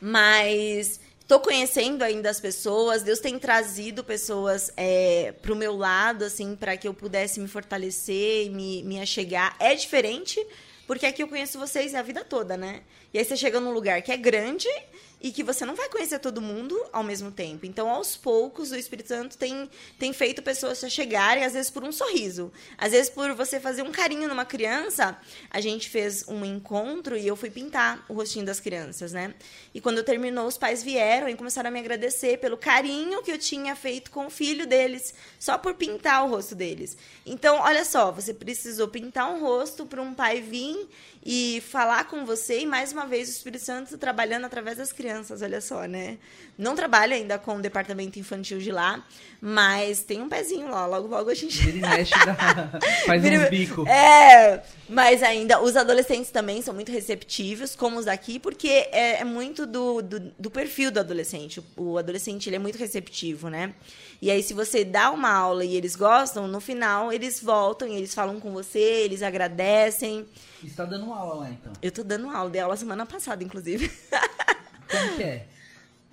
[0.00, 0.98] Mas
[1.30, 3.04] Estou conhecendo ainda as pessoas.
[3.04, 7.46] Deus tem trazido pessoas é, para o meu lado, assim, para que eu pudesse me
[7.46, 9.54] fortalecer me, me achegar.
[9.60, 10.44] É diferente,
[10.88, 12.82] porque aqui eu conheço vocês a vida toda, né?
[13.14, 14.66] E aí você chega num lugar que é grande
[15.20, 17.66] e que você não vai conhecer todo mundo ao mesmo tempo.
[17.66, 19.68] Então, aos poucos, o Espírito Santo tem,
[19.98, 23.92] tem feito pessoas chegarem, às vezes por um sorriso, às vezes por você fazer um
[23.92, 25.18] carinho numa criança.
[25.50, 29.34] A gente fez um encontro e eu fui pintar o rostinho das crianças, né?
[29.74, 33.38] E quando terminou, os pais vieram e começaram a me agradecer pelo carinho que eu
[33.38, 36.96] tinha feito com o filho deles, só por pintar o rosto deles.
[37.26, 40.88] Então, olha só, você precisou pintar um rosto para um pai vir
[41.24, 45.09] e falar com você, e mais uma vez o Espírito Santo trabalhando através das crianças,
[45.42, 46.18] olha só, né?
[46.56, 49.02] Não trabalha ainda com o departamento infantil de lá,
[49.40, 51.66] mas tem um pezinho lá, logo logo a gente.
[51.66, 52.34] Ele mexe, da...
[53.06, 53.88] faz uns bico.
[53.88, 59.24] É, mas ainda os adolescentes também são muito receptivos, como os daqui, porque é, é
[59.24, 61.62] muito do, do, do, perfil do adolescente.
[61.76, 63.72] O, adolescente ele é muito receptivo, né?
[64.20, 67.96] E aí, se você dá uma aula e eles gostam, no final eles voltam e
[67.96, 70.26] eles falam com você, eles agradecem.
[70.62, 71.72] E está dando aula lá, então?
[71.80, 73.90] Eu estou dando aula, dei aula semana passada, inclusive.
[74.90, 75.46] Como que é?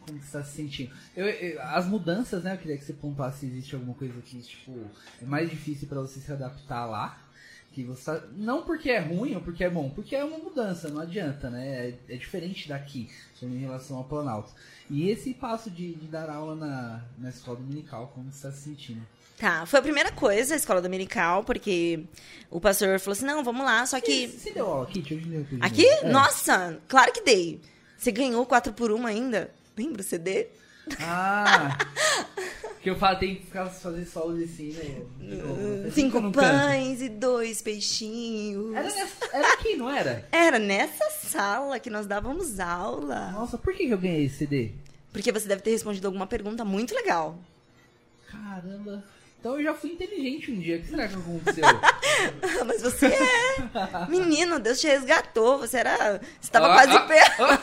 [0.06, 0.94] Como que você está se sentindo?
[1.16, 2.54] Eu, eu, as mudanças, né?
[2.54, 4.74] Eu queria que você pontuasse se existe alguma coisa que, tipo,
[5.22, 7.22] é mais difícil para você se adaptar lá.
[7.74, 10.90] Que você tá, não porque é ruim ou porque é bom, porque é uma mudança,
[10.90, 11.90] não adianta, né?
[11.90, 13.08] É, é diferente daqui,
[13.42, 14.52] em relação ao Planalto.
[14.90, 18.64] E esse passo de, de dar aula na, na escola dominical, como você está se
[18.64, 19.06] sentindo?
[19.38, 22.04] Tá, foi a primeira coisa, a escola dominical, porque
[22.50, 24.28] o pastor falou assim, não, vamos lá, só que...
[24.28, 25.00] Você, deu aula aqui?
[25.00, 25.86] Deixa eu ver aqui?
[25.88, 26.10] É.
[26.10, 27.62] Nossa, claro que dei.
[27.98, 29.52] Você ganhou 4 por 1 ainda?
[29.78, 30.48] Lembra o CD?
[31.00, 31.78] Ah!
[32.82, 35.92] que eu falo, tem que ficar fazer solos assim, né?
[35.92, 38.74] Cinco pães e dois peixinhos.
[38.74, 40.28] Era, nessa, era aqui, não era?
[40.32, 43.32] Era nessa sala que nós dávamos aula.
[43.32, 44.72] Nossa, por que eu ganhei esse CD?
[45.12, 47.38] Porque você deve ter respondido alguma pergunta muito legal.
[48.28, 49.04] Caramba.
[49.40, 50.78] Então eu já fui inteligente um dia.
[50.78, 51.64] O que será que aconteceu?
[52.66, 54.10] Mas você é.
[54.10, 55.60] Menino, Deus te resgatou.
[55.60, 56.20] Você era.
[56.42, 57.22] Você tava ah, quase ah, pé.
[57.40, 57.60] Ah,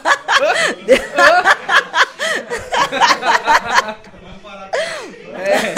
[5.39, 5.75] é.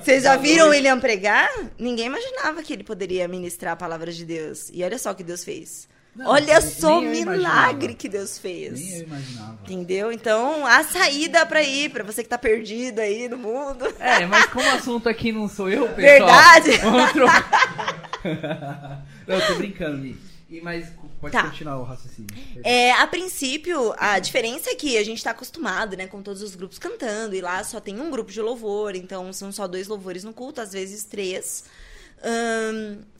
[0.00, 1.48] Vocês já viram o William pregar?
[1.78, 4.70] Ninguém imaginava que ele poderia ministrar a palavra de Deus.
[4.72, 5.88] E olha só o que Deus fez.
[6.16, 8.72] Não, Olha só o milagre que Deus fez.
[8.80, 9.58] Nem eu imaginava.
[9.62, 10.10] Entendeu?
[10.10, 13.84] Então, a saída pra ir, pra você que tá perdido aí no mundo.
[13.98, 16.02] É, mas como o assunto aqui não sou eu, pessoal.
[16.02, 16.78] Verdade.
[17.12, 18.06] Trocar.
[19.26, 20.16] não, eu tô brincando, Li.
[20.48, 20.88] E, mas
[21.20, 21.42] pode Tá.
[21.42, 22.28] continuar o raciocínio.
[22.64, 26.54] É, a princípio, a diferença é que a gente tá acostumado, né, com todos os
[26.54, 30.22] grupos cantando, e lá só tem um grupo de louvor, então são só dois louvores
[30.24, 31.64] no culto, às vezes três.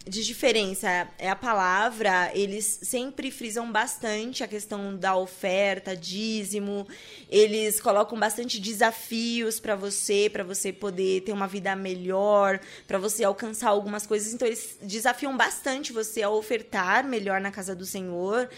[0.09, 0.89] De diferença
[1.19, 6.87] é a palavra, eles sempre frisam bastante a questão da oferta, dízimo,
[7.29, 13.25] eles colocam bastante desafios para você, para você poder ter uma vida melhor, para você
[13.25, 14.33] alcançar algumas coisas.
[14.33, 18.49] Então eles desafiam bastante você a ofertar melhor na casa do Senhor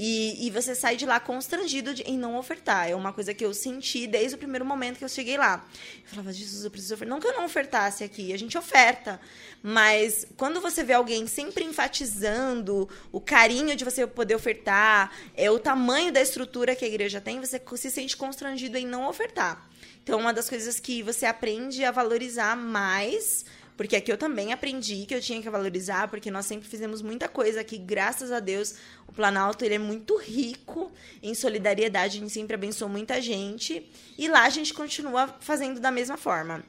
[0.00, 2.88] e, e você sai de lá constrangido de- em não ofertar.
[2.88, 5.66] É uma coisa que eu senti desde o primeiro momento que eu cheguei lá.
[6.04, 7.12] Eu falava, Jesus, eu preciso ofertar.
[7.12, 9.20] Não que eu não ofertasse aqui, a gente oferta.
[9.60, 15.58] Mas quando você vê alguém sempre enfatizando o carinho de você poder ofertar, é o
[15.58, 19.68] tamanho da estrutura que a igreja tem, você se sente constrangido em não ofertar.
[20.04, 23.44] Então, uma das coisas que você aprende a valorizar mais,
[23.78, 27.28] porque aqui eu também aprendi que eu tinha que valorizar, porque nós sempre fizemos muita
[27.28, 28.74] coisa aqui, graças a Deus.
[29.06, 30.90] O Planalto ele é muito rico
[31.22, 33.88] em solidariedade, a gente sempre abençoou muita gente.
[34.18, 36.64] E lá a gente continua fazendo da mesma forma.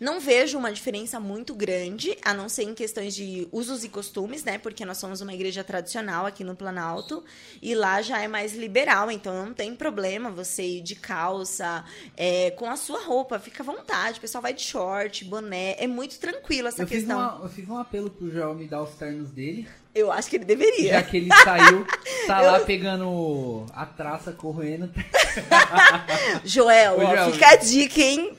[0.00, 4.44] Não vejo uma diferença muito grande, a não ser em questões de usos e costumes,
[4.44, 4.56] né?
[4.56, 7.24] Porque nós somos uma igreja tradicional aqui no Planalto
[7.60, 11.84] e lá já é mais liberal, então não tem problema você ir de calça,
[12.16, 14.18] é, com a sua roupa, fica à vontade.
[14.18, 17.18] O pessoal vai de short, boné, é muito tranquilo essa Eu fiz, questão.
[17.18, 19.68] uma- eu fiz um apelo pro Joel me dar os ternos dele.
[19.94, 21.02] Eu acho que ele Já deveria.
[21.02, 21.84] que ele saiu,
[22.28, 24.88] tá lá pegando a traça, correndo.
[26.44, 27.32] Joel, Ô, ó, Joel.
[27.32, 28.36] fica a dica, hein?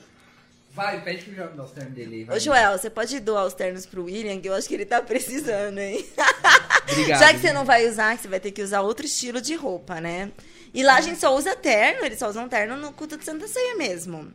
[0.80, 2.24] Vai, pede pro Joel dar os ternos dele aí.
[2.24, 2.36] vai.
[2.38, 5.02] Ô, Joel, você pode doar os ternos pro William, que eu acho que ele tá
[5.02, 6.02] precisando, hein?
[6.90, 7.20] Obrigado.
[7.20, 9.54] Já que você não vai usar, que você vai ter que usar outro estilo de
[9.54, 10.32] roupa, né?
[10.72, 13.46] E lá a gente só usa terno, eles só usam terno no culto de Santa
[13.46, 14.32] Ceia mesmo.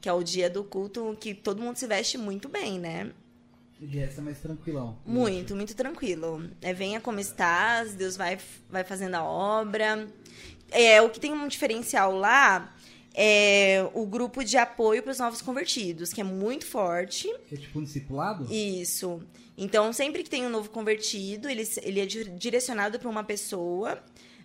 [0.00, 3.10] Que é o dia do culto que todo mundo se veste muito bem, né?
[3.80, 4.96] De resto é mais tranquilão.
[5.04, 6.48] Muito, muito tranquilo.
[6.60, 8.38] É, venha como estás, Deus vai,
[8.70, 10.06] vai fazendo a obra.
[10.70, 12.72] É, o que tem um diferencial lá
[13.14, 17.28] é o grupo de apoio para os novos convertidos, que é muito forte.
[17.52, 18.52] É tipo um discipulado?
[18.52, 19.20] Isso.
[19.56, 24.02] Então, sempre que tem um novo convertido, ele, ele é di- direcionado para uma pessoa.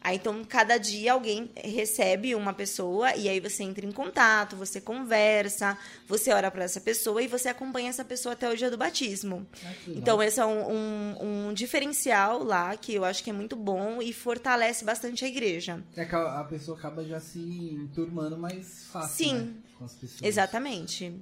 [0.08, 4.80] Aí, então, cada dia alguém recebe uma pessoa e aí você entra em contato, você
[4.80, 5.78] conversa,
[6.08, 9.46] você ora para essa pessoa e você acompanha essa pessoa até o dia do batismo.
[9.86, 9.98] Legal.
[9.98, 14.02] Então, esse é um, um, um diferencial lá que eu acho que é muito bom
[14.02, 15.84] e fortalece bastante a igreja.
[15.98, 19.26] É que a a pessoa acaba já se enturmando mais fácil.
[19.26, 19.36] Sim.
[19.36, 20.22] né, com as pessoas.
[20.24, 21.14] Exatamente.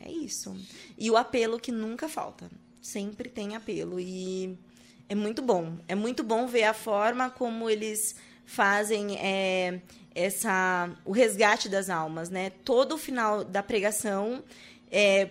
[0.00, 0.56] É isso.
[0.98, 2.50] E o apelo que nunca falta.
[2.82, 4.00] Sempre tem apelo.
[4.00, 4.58] E
[5.08, 5.78] é muito bom.
[5.88, 9.80] É muito bom ver a forma como eles fazem é,
[10.14, 12.50] essa o resgate das almas, né?
[12.64, 14.42] Todo o final da pregação
[14.90, 15.28] é,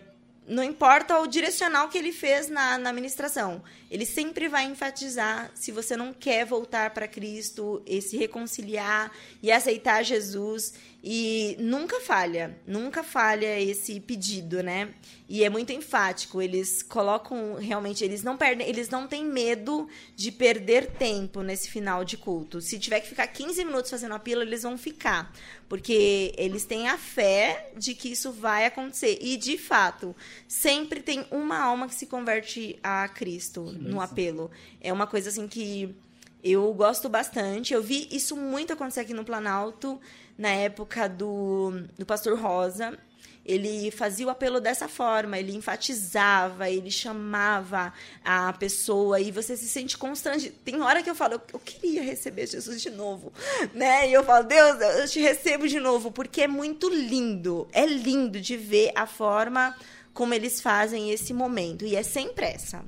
[0.47, 3.61] não importa o direcional que ele fez na, na ministração,
[3.91, 9.11] ele sempre vai enfatizar se você não quer voltar para Cristo, e se reconciliar
[9.43, 10.73] e aceitar Jesus.
[11.03, 14.93] E nunca falha, nunca falha esse pedido, né?
[15.29, 16.41] E é muito enfático.
[16.41, 22.03] Eles colocam realmente, eles não perdem, eles não têm medo de perder tempo nesse final
[22.03, 22.59] de culto.
[22.59, 25.31] Se tiver que ficar 15 minutos fazendo a pílula, eles vão ficar.
[25.69, 29.19] Porque eles têm a fé de que isso vai acontecer.
[29.21, 30.15] E, de fato,
[30.47, 34.49] sempre tem uma alma que se converte a Cristo no apelo.
[34.81, 35.95] É uma coisa assim que
[36.43, 37.73] eu gosto bastante.
[37.73, 39.99] Eu vi isso muito acontecer aqui no Planalto,
[40.37, 42.97] na época do, do Pastor Rosa.
[43.45, 49.69] Ele fazia o apelo dessa forma, ele enfatizava, ele chamava a pessoa e você se
[49.69, 50.53] sente constrangido.
[50.65, 53.31] Tem hora que eu falo, eu, queria receber Jesus de novo,
[53.73, 54.09] né?
[54.09, 57.69] E eu falo, Deus, eu te recebo de novo, porque é muito lindo.
[57.71, 59.73] É lindo de ver a forma
[60.13, 61.85] como eles fazem esse momento.
[61.85, 62.83] E é sem pressa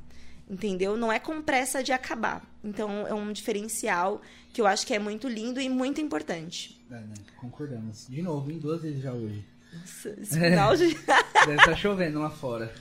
[0.49, 0.97] entendeu?
[0.97, 2.43] Não é com pressa de acabar.
[2.63, 4.21] Então é um diferencial
[4.51, 6.78] que eu acho que é muito lindo e muito importante.
[6.91, 7.13] É, né?
[7.37, 8.07] Concordamos.
[8.07, 9.45] De novo, em duas vezes já hoje.
[9.71, 10.87] Nossa, esse final de...
[11.45, 12.73] Deve estar chovendo lá fora.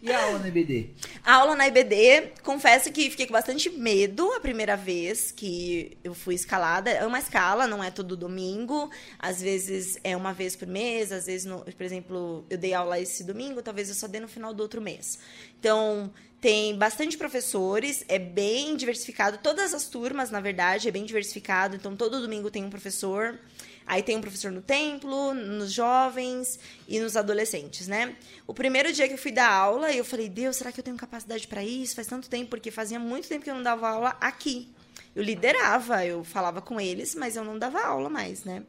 [0.00, 0.90] E a aula no EBD?
[1.22, 6.14] A aula na IBD, confesso que fiquei com bastante medo a primeira vez que eu
[6.14, 6.90] fui escalada.
[6.90, 8.90] É uma escala, não é todo domingo.
[9.18, 12.98] Às vezes é uma vez por mês, às vezes, no- por exemplo, eu dei aula
[12.98, 15.18] esse domingo, talvez eu só dê no final do outro mês.
[15.60, 16.10] Então,
[16.40, 19.38] tem bastante professores, é bem diversificado.
[19.38, 21.76] Todas as turmas, na verdade, é bem diversificado.
[21.76, 23.38] Então, todo domingo tem um professor.
[23.86, 28.16] Aí tem um professor no templo, nos jovens e nos adolescentes, né?
[28.46, 30.96] O primeiro dia que eu fui dar aula, eu falei, Deus, será que eu tenho
[30.96, 31.94] capacidade para isso?
[31.94, 34.68] Faz tanto tempo, porque fazia muito tempo que eu não dava aula aqui.
[35.14, 38.62] eu liderava, eu falava com eles, mas eu não dava aula mais, né?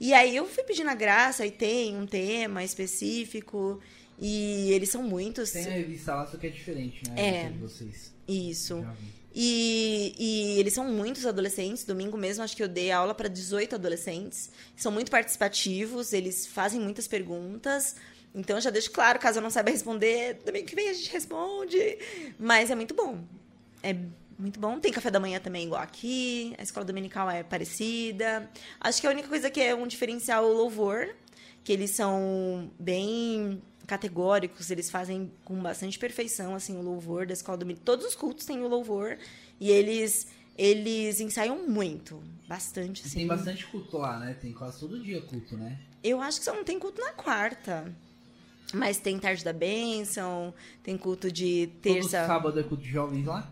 [0.00, 3.80] E aí eu fui pedindo a graça, e tem um tema específico,
[4.18, 5.50] e eles são muitos.
[5.50, 7.44] Tem a revista lá, só que é diferente, né?
[7.44, 7.50] É.
[7.50, 8.12] De vocês.
[8.26, 8.84] Isso.
[9.34, 11.84] E, e eles são muitos adolescentes.
[11.84, 14.50] Domingo mesmo, acho que eu dei aula para 18 adolescentes.
[14.76, 17.94] São muito participativos, eles fazem muitas perguntas.
[18.34, 21.10] Então, eu já deixo claro, caso eu não saiba responder, domingo que vem a gente
[21.10, 21.98] responde.
[22.38, 23.24] Mas é muito bom.
[23.82, 23.96] É
[24.38, 24.78] muito bom.
[24.78, 26.54] Tem café da manhã também, igual aqui.
[26.58, 28.48] A escola dominical é parecida.
[28.80, 31.14] Acho que a única coisa que é um diferencial é o louvor,
[31.64, 37.56] que eles são bem categóricos, eles fazem com bastante perfeição assim o louvor da escola
[37.56, 37.84] dominical.
[37.84, 39.18] Todos os cultos têm o louvor
[39.58, 43.18] e eles eles ensaiam muito, bastante assim.
[43.18, 44.34] Tem bastante culto lá, né?
[44.34, 45.78] Tem quase todo dia culto, né?
[46.02, 47.94] Eu acho que só não tem culto na quarta.
[48.74, 52.26] Mas tem tarde da bênção, tem culto de Todo terça.
[52.26, 53.50] sábado é culto de jovens lá?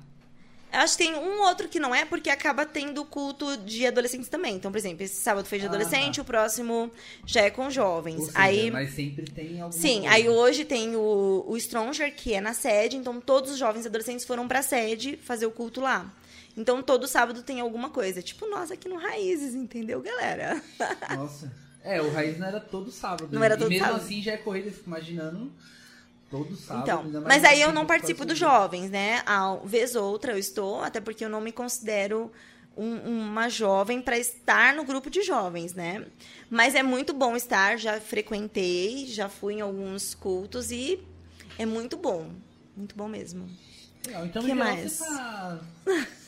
[0.77, 4.55] Acho que tem um outro que não é, porque acaba tendo culto de adolescentes também.
[4.57, 6.23] Então, por exemplo, esse sábado foi de Ah, adolescente, tá.
[6.23, 6.91] o próximo
[7.25, 8.27] já é com jovens.
[8.27, 10.15] Seja, aí, Mas sempre tem alguma sim, coisa.
[10.15, 13.89] aí hoje tem o, o Stronger, que é na sede, então todos os jovens e
[13.89, 16.13] adolescentes foram pra sede fazer o culto lá.
[16.57, 18.23] Então, todo sábado tem alguma coisa.
[18.23, 20.63] Tipo nós aqui no Raízes, entendeu, galera?
[21.15, 21.53] Nossa.
[21.85, 23.29] É, o Raiz não era todo sábado.
[23.31, 24.03] Não era e todo mesmo sábado.
[24.05, 25.53] assim já é corrida, eu fico imaginando
[26.31, 26.83] todo sábado.
[27.09, 29.23] Então, mas aí eu não participo dos jovens, né?
[29.27, 32.31] A vez ou outra eu estou, até porque eu não me considero
[32.77, 36.05] um- uma jovem para estar no grupo de jovens, né?
[36.51, 41.01] Mas é muito bom estar, já frequentei, já fui em alguns cultos e
[41.59, 42.31] é muito bom.
[42.77, 43.49] Muito bom mesmo.
[44.07, 44.93] Legal, então Que mais?
[44.93, 45.61] você tá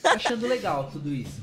[0.05, 1.43] achando legal tudo isso.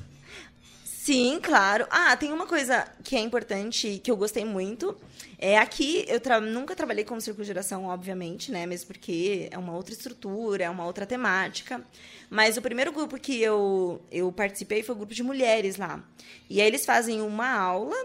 [0.83, 1.85] Sim, claro.
[1.91, 4.97] Ah, tem uma coisa que é importante, que eu gostei muito.
[5.37, 8.65] É aqui, eu tra- nunca trabalhei como geração, obviamente, né?
[8.65, 11.83] Mesmo porque é uma outra estrutura, é uma outra temática.
[12.29, 16.03] Mas o primeiro grupo que eu, eu participei foi o grupo de mulheres lá.
[16.49, 17.95] E aí eles fazem uma aula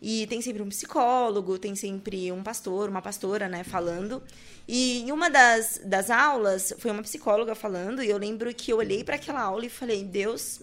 [0.00, 4.20] e tem sempre um psicólogo, tem sempre um pastor, uma pastora, né, falando.
[4.66, 8.78] E em uma das, das aulas foi uma psicóloga falando, e eu lembro que eu
[8.78, 10.60] olhei para aquela aula e falei: Deus,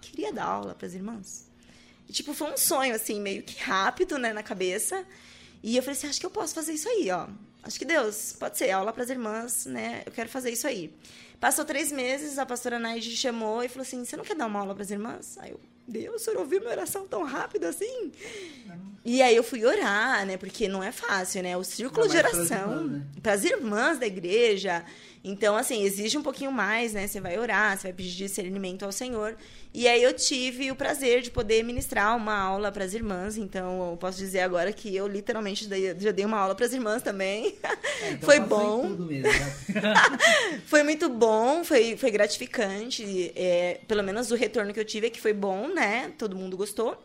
[0.00, 1.46] queria dar aula para as irmãs.
[2.08, 5.04] E, tipo, foi um sonho, assim, meio que rápido, né, na cabeça.
[5.62, 7.28] E eu falei assim, acho que eu posso fazer isso aí, ó.
[7.62, 10.02] Acho que Deus, pode ser, aula para as irmãs, né?
[10.04, 10.92] Eu quero fazer isso aí.
[11.38, 14.60] Passou três meses, a pastora Naide chamou e falou assim, você não quer dar uma
[14.60, 15.38] aula para as irmãs?
[15.38, 18.12] Aí eu, Deus, o senhor ouviu minha oração tão rápido assim?
[19.04, 20.36] E aí eu fui orar, né?
[20.36, 21.56] Porque não é fácil, né?
[21.56, 23.06] O círculo de Ainda mais pras oração irmãs, né?
[23.22, 24.84] para as irmãs da igreja.
[25.24, 27.06] Então, assim, exige um pouquinho mais, né?
[27.06, 29.36] Você vai orar, você vai pedir discernimento ao Senhor.
[29.72, 33.36] E aí eu tive o prazer de poder ministrar uma aula para as irmãs.
[33.36, 36.72] Então, eu posso dizer agora que eu literalmente dei- já dei uma aula para as
[36.72, 37.54] irmãs também.
[38.02, 38.88] É, então Foi bom.
[38.88, 39.94] Tudo mesmo, né?
[40.66, 43.32] foi muito bom, foi, foi gratificante.
[43.36, 46.12] É, pelo menos o retorno que eu tive é que foi bom, né?
[46.18, 47.00] Todo mundo gostou.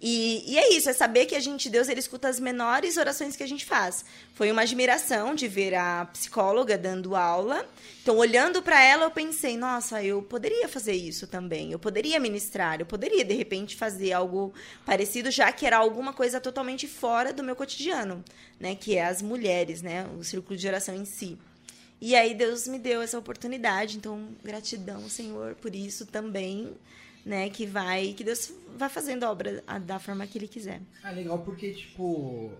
[0.00, 3.34] E, e é isso, é saber que a gente, Deus, ele escuta as menores orações
[3.34, 4.04] que a gente faz.
[4.34, 7.66] Foi uma admiração de ver a psicóloga dando aula.
[8.02, 11.72] Então, olhando para ela, eu pensei, nossa, eu poderia fazer isso também.
[11.72, 14.52] Eu poderia ministrar, eu poderia, de repente, fazer algo
[14.84, 18.22] parecido, já que era alguma coisa totalmente fora do meu cotidiano,
[18.60, 18.74] né?
[18.74, 20.06] Que é as mulheres, né?
[20.18, 21.38] O círculo de oração em si.
[21.98, 26.76] E aí Deus me deu essa oportunidade, então gratidão, Senhor, por isso também,
[27.26, 30.80] né, que vai, que Deus vai fazendo a obra da forma que ele quiser.
[31.02, 32.52] Ah, legal porque, tipo.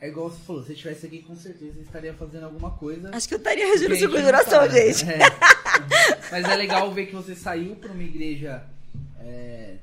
[0.00, 3.08] É igual você falou, se você estivesse aqui, com certeza estaria fazendo alguma coisa.
[3.16, 4.68] Acho que eu estaria regindo o Gente, círculo de não oração, para.
[4.68, 5.04] gente.
[5.10, 5.18] É.
[6.30, 8.62] Mas é legal ver que você saiu para uma igreja
[9.20, 9.76] é,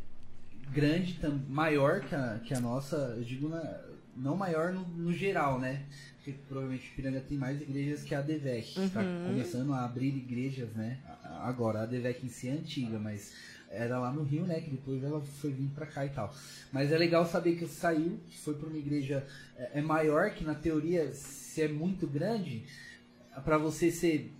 [0.71, 1.17] grande,
[1.49, 3.15] maior que a, que a nossa.
[3.17, 3.79] Eu digo na-
[4.15, 5.83] não maior no, no geral, né?
[6.17, 8.79] Porque provavelmente Piranga tem mais igrejas que a DEVEC.
[8.79, 9.23] Está Uhum.
[9.27, 10.99] começando a abrir igrejas, né?
[11.41, 13.31] Agora, a DEVEC em si é antiga, mas
[13.71, 14.59] era lá no Rio, né?
[14.61, 16.33] Que depois ela foi vir pra cá e tal.
[16.71, 19.25] Mas é legal saber que você saiu, que foi pra uma igreja
[19.57, 22.65] é, é maior, que na teoria, se é muito grande,
[23.43, 24.31] para você ser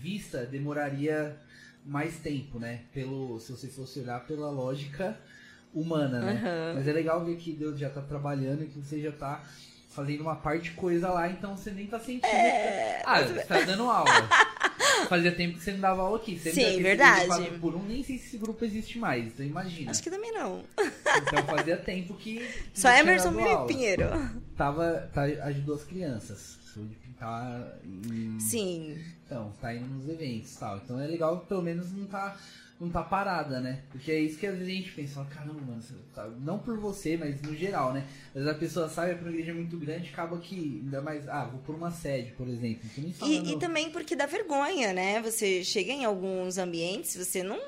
[0.00, 1.36] vista, demoraria
[1.84, 2.82] mais tempo, né?
[2.92, 5.18] Pelo, se você fosse olhar pela lógica
[5.72, 6.32] humana, né?
[6.44, 6.74] Aham.
[6.76, 9.42] Mas é legal ver que Deus já tá trabalhando e que você já tá
[9.90, 12.26] fazendo uma parte de coisa lá, então você nem tá sentindo.
[12.26, 14.10] É, Ah, você tá dando aula.
[15.08, 16.38] Fazia tempo que você não dava aula aqui.
[16.38, 17.50] Você Sim, verdade.
[17.60, 19.90] Por um, nem sei se esse grupo existe mais, então imagina.
[19.90, 20.64] Acho que também não.
[20.78, 22.48] Então fazia tempo que.
[22.74, 23.32] Só Emerson.
[23.66, 24.04] Pinheiro.
[24.56, 26.58] Tava, tá, ajudou as crianças.
[27.84, 28.98] Em- Sim.
[29.26, 30.76] Então, tá indo nos eventos e tal.
[30.78, 32.36] Então é legal, pelo menos não tá
[32.80, 33.82] não tá parada, né?
[33.90, 35.82] Porque é isso que às vezes a gente pensa, caramba, mano,
[36.14, 38.06] tá- não por você, mas no geral, né?
[38.28, 41.44] Às vezes a pessoa sai pra uma igreja muito grande, acaba que, ainda mais, ah,
[41.44, 42.88] vou por uma sede, por exemplo.
[43.26, 45.20] E, e também porque dá vergonha, né?
[45.20, 47.58] Você chega em alguns ambientes, você não.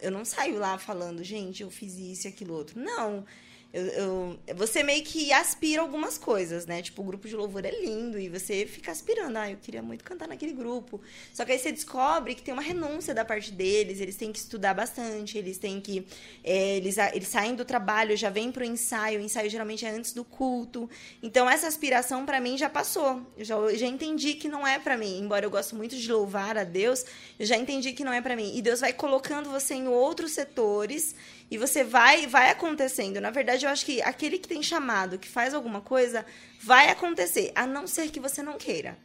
[0.00, 2.78] Eu não saio lá falando, gente, eu fiz isso e aquilo outro.
[2.80, 3.24] Não.
[3.72, 6.82] Eu, você meio que aspira algumas coisas, né?
[6.82, 9.38] Tipo, o grupo de louvor é lindo e você fica aspirando.
[9.38, 11.00] Ah, eu queria muito cantar naquele grupo.
[11.32, 14.38] Só que aí você descobre que tem uma renúncia da parte deles, eles têm que
[14.38, 16.06] estudar bastante, eles têm que.
[16.44, 20.12] é, eles, eles saem do trabalho, já vêm pro ensaio, o ensaio geralmente é antes
[20.12, 20.90] do culto.
[21.22, 23.26] Então, essa aspiração pra mim já passou.
[23.38, 25.18] Eu já, eu já entendi que não é pra mim.
[25.18, 27.06] Embora eu gosto muito de louvar a Deus,
[27.38, 28.54] eu já entendi que não é pra mim.
[28.54, 31.14] E Deus vai colocando você em outros setores
[31.52, 33.20] e você vai vai acontecendo.
[33.20, 36.24] Na verdade, eu acho que aquele que tem chamado, que faz alguma coisa,
[36.60, 38.96] vai acontecer, a não ser que você não queira.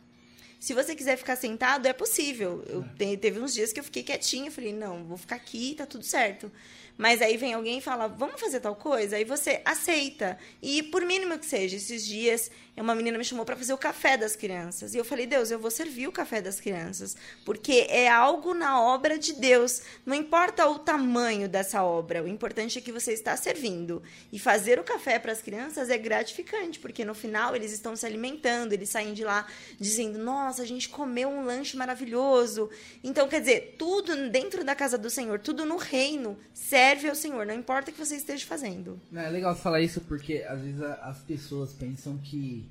[0.59, 2.63] Se você quiser ficar sentado, é possível.
[2.67, 5.85] Eu te- teve uns dias que eu fiquei quietinha, falei, não, vou ficar aqui, tá
[5.85, 6.51] tudo certo.
[6.97, 9.17] Mas aí vem alguém e fala, vamos fazer tal coisa?
[9.17, 10.35] Aí você aceita.
[10.61, 12.49] E por mínimo que seja, esses dias
[12.81, 14.93] uma menina me chamou para fazer o café das crianças.
[14.93, 17.15] E eu falei, Deus, eu vou servir o café das crianças.
[17.43, 19.81] Porque é algo na obra de Deus.
[20.05, 24.03] Não importa o tamanho dessa obra, o importante é que você está servindo.
[24.31, 28.05] E fazer o café para as crianças é gratificante, porque no final eles estão se
[28.05, 29.47] alimentando, eles saem de lá
[29.79, 32.69] dizendo, nossa, a gente comeu um lanche maravilhoso.
[33.03, 37.45] Então, quer dizer, tudo dentro da casa do Senhor, tudo no reino, serve ao Senhor,
[37.45, 39.01] não importa o que você esteja fazendo.
[39.11, 42.66] Não, É legal falar isso porque às vezes as pessoas pensam que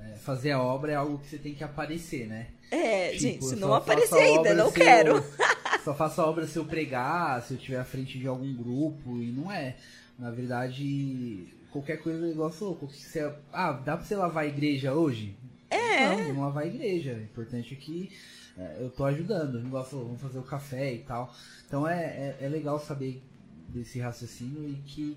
[0.00, 2.48] é, fazer a obra é algo que você tem que aparecer, né?
[2.70, 5.24] É, Tipo, gente, se não aparecer ainda, não se eu- quero.
[5.84, 9.16] só faço a obra se eu pregar, se eu estiver à frente de algum grupo,
[9.22, 9.76] e não é.
[10.18, 12.76] Na verdade, qualquer coisa você falou.
[12.76, 15.36] qualquer- você- ah, dá pra você lavar a igreja hoje?
[15.70, 16.08] É.
[16.08, 17.14] Não, vamos lavar a igreja.
[17.14, 18.10] O importante é que
[18.58, 19.60] é, eu tô ajudando.
[19.70, 21.34] Você falou, vamos fazer o café e tal.
[21.66, 23.22] Então é, é, é legal saber
[23.68, 25.16] desse raciocínio e que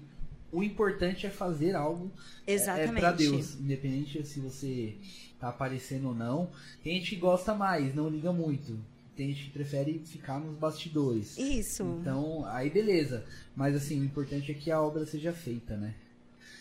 [0.52, 2.12] o importante é fazer algo
[2.48, 3.00] é- É Exatamente.
[3.00, 4.96] pra Deus, independente se você
[5.40, 6.50] tá aparecendo ou não.
[6.84, 8.78] Tem gente que gosta mais, não liga muito.
[9.16, 11.38] Tem gente que prefere ficar nos bastidores.
[11.38, 13.24] Isso, Então, aí beleza.
[13.56, 15.94] Mas assim, o importante é que a obra seja feita, né?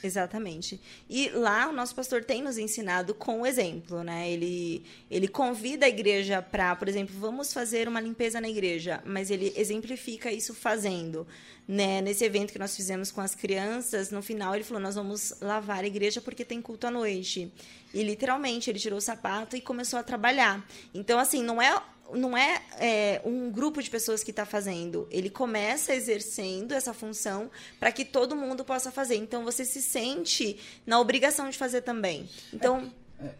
[0.06, 0.80] Exatamente.
[1.08, 4.30] E lá o nosso pastor tem nos ensinado com o exemplo, né?
[4.30, 9.30] Ele, ele convida a igreja para, por exemplo, vamos fazer uma limpeza na igreja, mas
[9.30, 11.26] ele exemplifica isso fazendo.
[11.66, 12.02] Né?
[12.02, 15.82] Nesse evento que nós fizemos com as crianças, no final ele falou: Nós vamos lavar
[15.82, 17.50] a igreja porque tem culto à noite.
[17.94, 20.62] E literalmente ele tirou o sapato e começou a trabalhar.
[20.92, 21.80] Então, assim, não é
[22.12, 25.08] não é, é, um grupo de pessoas que está fazendo.
[25.10, 27.50] Ele começa exercendo essa função
[27.80, 29.16] para que todo mundo possa fazer.
[29.16, 32.28] Então você se sente na obrigação de fazer também.
[32.52, 32.92] Então,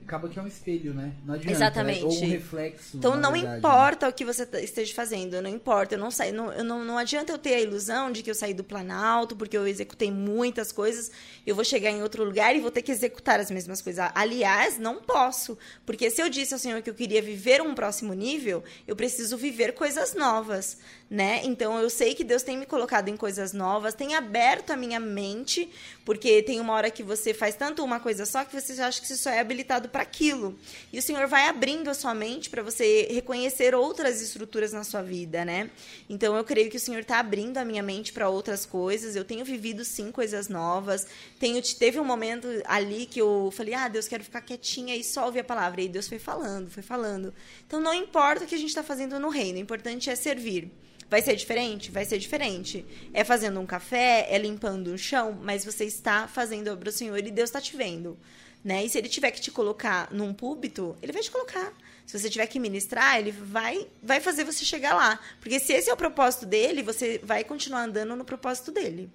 [0.03, 1.12] acaba que é um espelho, né?
[1.24, 1.53] Não adianta.
[1.53, 2.01] Exatamente.
[2.01, 2.97] É, ou um reflexo.
[2.97, 3.59] então não verdade, né?
[3.59, 5.95] importa o que você esteja fazendo, não importa.
[5.95, 8.35] Eu não, saí, não, eu não, não adianta eu ter a ilusão de que eu
[8.35, 11.11] saí do Planalto, porque eu executei muitas coisas,
[11.47, 14.11] eu vou chegar em outro lugar e vou ter que executar as mesmas coisas.
[14.14, 15.59] Aliás, não posso.
[15.85, 19.37] Porque se eu disse ao Senhor que eu queria viver um próximo nível, eu preciso
[19.37, 20.78] viver coisas novas,
[21.11, 21.43] né?
[21.45, 24.99] Então eu sei que Deus tem me colocado em coisas novas, tem aberto a minha
[24.99, 25.70] mente,
[26.05, 29.07] porque tem uma hora que você faz tanto uma coisa só que você acha que
[29.07, 30.58] você só é habilitado para aquilo.
[30.92, 35.02] E o Senhor vai abrindo a sua mente para você reconhecer outras estruturas na sua
[35.02, 35.70] vida, né?
[36.08, 39.16] Então eu creio que o Senhor está abrindo a minha mente para outras coisas.
[39.16, 41.06] Eu tenho vivido sim coisas novas.
[41.38, 45.26] Tenho teve um momento ali que eu falei: "Ah, Deus, quero ficar quietinha e só
[45.26, 45.82] ouvir a palavra".
[45.82, 47.34] E Deus foi falando, foi falando.
[47.66, 50.70] Então não importa o que a gente está fazendo no reino, o importante é servir.
[51.08, 51.90] Vai ser diferente?
[51.90, 52.84] Vai ser diferente.
[53.12, 57.18] É fazendo um café, é limpando o chão, mas você está fazendo a obra Senhor
[57.18, 58.18] e Deus está te vendo.
[58.64, 58.84] Né?
[58.84, 61.72] E se ele tiver que te colocar num púlpito, ele vai te colocar.
[62.06, 65.20] Se você tiver que ministrar, ele vai, vai fazer você chegar lá.
[65.40, 69.10] Porque se esse é o propósito dele, você vai continuar andando no propósito dele.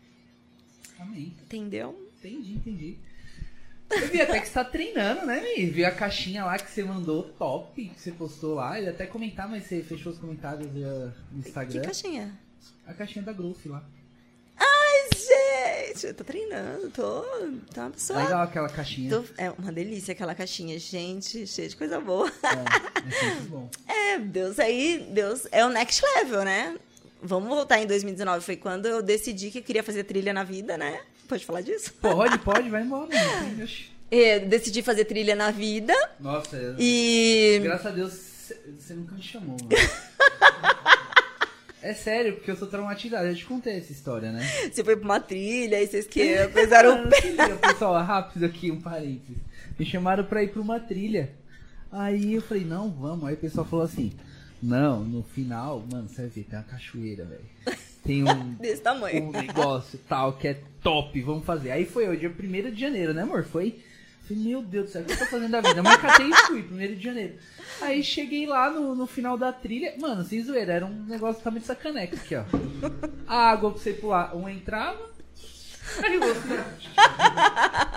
[0.99, 1.33] Amém.
[1.43, 2.09] Entendeu?
[2.19, 2.97] Entendi, entendi.
[3.89, 5.65] Eu vi até que você tá treinando, né, Mi?
[5.65, 8.79] Vi a caixinha lá que você mandou, top, que você postou lá.
[8.79, 11.81] Ia até comentar, mas você fechou os comentários no Que Instagram.
[11.81, 12.39] caixinha?
[12.85, 13.83] A caixinha da Growth lá.
[15.29, 17.21] Gente, eu tô treinando, tô.
[17.73, 18.23] Tô uma pessoa.
[18.23, 19.09] Legal aquela caixinha.
[19.09, 22.31] Tô- é uma delícia aquela caixinha, gente, cheia de coisa boa.
[22.43, 23.69] É, é sempre bom.
[23.87, 26.75] É, Deus aí, Deus é o next level, né?
[27.21, 30.77] Vamos voltar em 2019, foi quando eu decidi que eu queria fazer trilha na vida,
[30.77, 31.01] né?
[31.27, 31.93] Pode falar disso?
[32.01, 33.09] Pode, pode, vai embora.
[33.61, 33.91] oxi.
[34.09, 39.13] É, decidi fazer trilha na vida Nossa, eu- e graças a Deus cê- você nunca
[39.13, 39.69] me chamou, mano.
[41.81, 43.27] É sério, porque eu sou traumatizado.
[43.27, 44.41] Eu te contei essa história, né?
[44.71, 47.55] você foi pra uma trilha e vocês que coisaram o pé.
[47.55, 49.37] Pessoal, rápido aqui, um parênteses.
[49.77, 51.29] Me chamaram pra ir pra uma trilha.
[51.91, 53.25] Aí eu falei, não, vamos.
[53.27, 54.11] Aí o pessoal falou assim,
[54.61, 57.77] não, no final, mano, você vai ver, tem uma cachoeira, velho.
[58.03, 59.23] tem um, Desse tamanho.
[59.23, 61.71] um negócio tal que é top, vamos fazer.
[61.71, 63.45] Aí foi o dia 1 de janeiro, né, amor?
[63.45, 63.79] Foi.
[64.29, 65.81] Meu Deus do céu, o que eu tô fazendo da vida?
[65.81, 67.35] Mas catei e fui, 1 de janeiro.
[67.81, 71.61] Aí cheguei lá no, no final da trilha, mano, sem zoeira, era um negócio também
[71.61, 72.43] de sacaneca aqui, ó.
[73.27, 75.09] A água pra você pular, um entrava,
[76.03, 76.41] aí outro.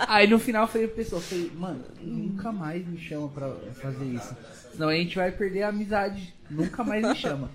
[0.07, 4.05] Aí no final eu falei pro pessoal, falei, mano, nunca mais me chama pra fazer
[4.05, 4.35] isso.
[4.71, 6.33] Senão a gente vai perder a amizade.
[6.49, 7.51] Nunca mais me chama.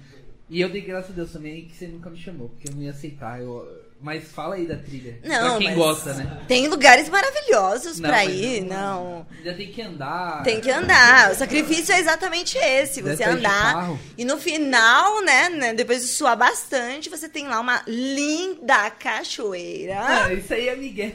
[0.48, 2.82] E eu dei graças a Deus também que você nunca me chamou, porque eu não
[2.82, 3.40] ia aceitar.
[3.40, 3.87] Eu...
[4.00, 5.18] Mas fala aí da trilha.
[5.24, 6.38] Não, pra quem gosta, né?
[6.46, 9.26] Tem lugares maravilhosos Não, pra ir, não- não.
[9.44, 10.42] Já tem que andar.
[10.44, 11.32] Tem que andar.
[11.32, 13.02] O sacrifício é exatamente esse.
[13.02, 13.90] Deve Você sair de andar.
[14.16, 19.96] E no final, né, né, depois de suar bastante, você tem lá uma linda cachoeira.
[20.00, 21.12] Ah, isso aí é Miguel.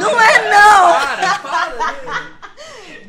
[0.00, 1.40] Não é não!
[1.42, 2.40] Para, para.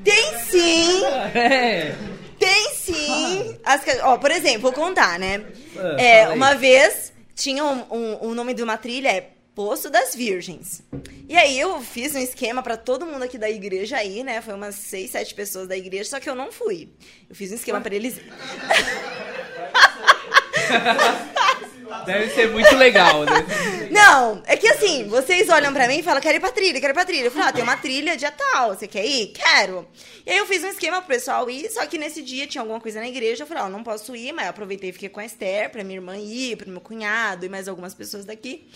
[0.03, 1.03] Tem sim!
[1.36, 1.93] É.
[2.39, 3.59] Tem sim!
[3.63, 5.43] As ó, por exemplo, vou contar, né?
[5.78, 7.11] Ah, É, uma vez
[7.42, 10.82] tinha um, um- um nome de uma trilha, é Poço das Virgens.
[11.28, 14.42] E aí eu fiz um esquema pra todo mundo aqui da igreja aí, né?
[14.42, 16.89] Foi umas seis, sete pessoas da igreja, só que eu não fui.
[17.30, 18.20] Eu fiz um esquema pra eles.
[22.06, 23.46] Deve ser muito legal, né?
[23.92, 26.92] Não, é que assim, vocês olham pra mim e falam, quero ir pra trilha, quero
[26.92, 27.26] ir pra trilha.
[27.26, 29.28] Eu falo, ah, tem uma trilha dia tal, você quer ir?
[29.28, 29.88] Quero.
[30.26, 32.80] E aí eu fiz um esquema pro pessoal ir, só que nesse dia tinha alguma
[32.80, 35.20] coisa na igreja, eu falei, ó, não posso ir, mas eu aproveitei e fiquei com
[35.20, 38.68] a Esther, pra minha irmã ir, pro meu cunhado e mais algumas pessoas daqui.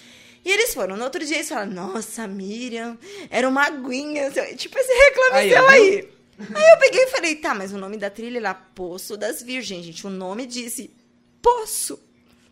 [0.44, 0.96] E eles foram.
[0.96, 2.98] No outro dia eles falaram, nossa, Miriam,
[3.32, 4.30] era uma aguinha.
[4.56, 6.10] Tipo esse reclame Aí, aí.
[6.38, 9.84] Aí eu peguei e falei, tá, mas o nome da trilha era Poço das Virgens,
[9.86, 10.06] gente.
[10.06, 10.94] O nome disse
[11.42, 12.00] Poço.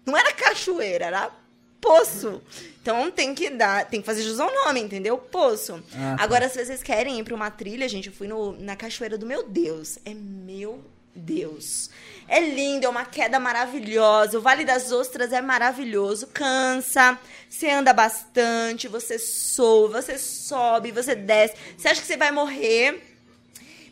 [0.05, 1.31] Não era cachoeira, era
[1.79, 2.41] poço.
[2.81, 5.17] Então tem que dar, tem que fazer jus ao nome, entendeu?
[5.17, 5.83] Poço.
[5.93, 6.23] Ah, tá.
[6.23, 9.25] Agora, se vocês querem ir pra uma trilha, gente, eu fui no, na cachoeira do
[9.25, 9.99] meu Deus.
[10.05, 10.83] É meu
[11.13, 11.89] Deus.
[12.27, 14.37] É lindo, é uma queda maravilhosa.
[14.37, 16.27] O Vale das Ostras é maravilhoso.
[16.27, 21.55] Cansa, você anda bastante, você soa, você sobe, você desce.
[21.77, 23.12] Você acha que você vai morrer.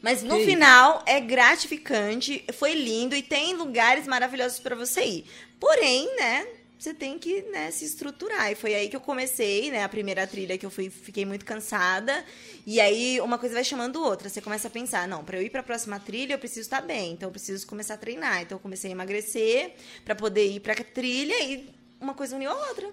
[0.02, 5.26] Mas no Que final é gratificante, foi lindo e tem lugares maravilhosos para você ir.
[5.60, 6.48] Porém, né,
[6.82, 8.52] você tem que né, se estruturar.
[8.52, 9.84] E foi aí que eu comecei, né?
[9.84, 12.26] A primeira trilha que eu fui, fiquei muito cansada.
[12.66, 14.28] E aí uma coisa vai chamando outra.
[14.28, 16.82] Você começa a pensar, não, para eu ir para a próxima trilha eu preciso estar
[16.82, 18.42] bem, então eu preciso começar a treinar.
[18.42, 22.50] Então eu comecei a emagrecer para poder ir para a trilha e uma coisa uniu
[22.50, 22.90] a outra.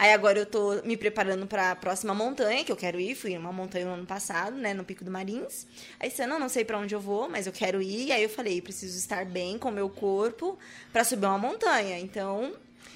[0.00, 3.14] Aí agora eu tô me preparando para a próxima montanha que eu quero ir.
[3.14, 5.66] Fui numa montanha no ano passado, né, no Pico do Marins.
[6.00, 8.06] Aí esse ano eu não sei para onde eu vou, mas eu quero ir.
[8.06, 10.58] E aí eu falei, preciso estar bem com o meu corpo
[10.90, 11.98] para subir uma montanha.
[11.98, 12.50] Então,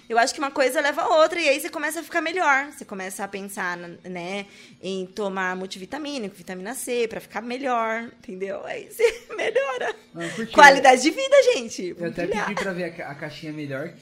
[0.09, 2.73] eu acho que uma coisa leva a outra e aí você começa a ficar melhor.
[2.73, 4.47] Você começa a pensar, né,
[4.83, 8.65] em tomar multivitamínico, vitamina C para ficar melhor, entendeu?
[8.65, 9.95] Aí você melhora.
[10.15, 10.55] Ah, curti.
[10.55, 11.95] Qualidade de vida, gente.
[11.99, 13.93] Eu até pedi pra ver a, ca- a caixinha melhor,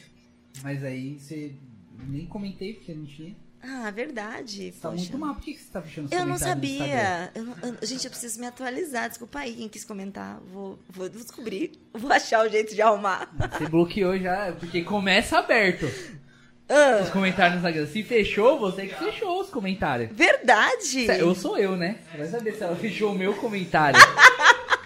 [0.62, 1.53] mas aí você
[2.09, 3.34] nem comentei porque não tinha.
[3.64, 4.72] Ah, verdade.
[4.72, 5.03] Tá poxa.
[5.03, 5.34] muito mal.
[5.36, 7.30] Por que você tá fechando Eu não sabia.
[7.34, 9.09] Eu não- eu- gente, eu preciso me atualizar.
[9.09, 10.40] Desculpa aí quem quis comentar.
[10.53, 11.70] Vou, vou descobrir.
[11.94, 13.30] Vou achar o jeito de arrumar.
[13.53, 15.86] Você bloqueou já, porque começa aberto
[16.68, 17.86] Ah, os comentários no Instagram.
[17.86, 20.11] Se fechou, você que fechou os comentários.
[20.12, 21.07] verdade.
[21.07, 21.98] Eu sou eu, né?
[22.16, 24.00] Vai saber se ela fechou o meu comentário.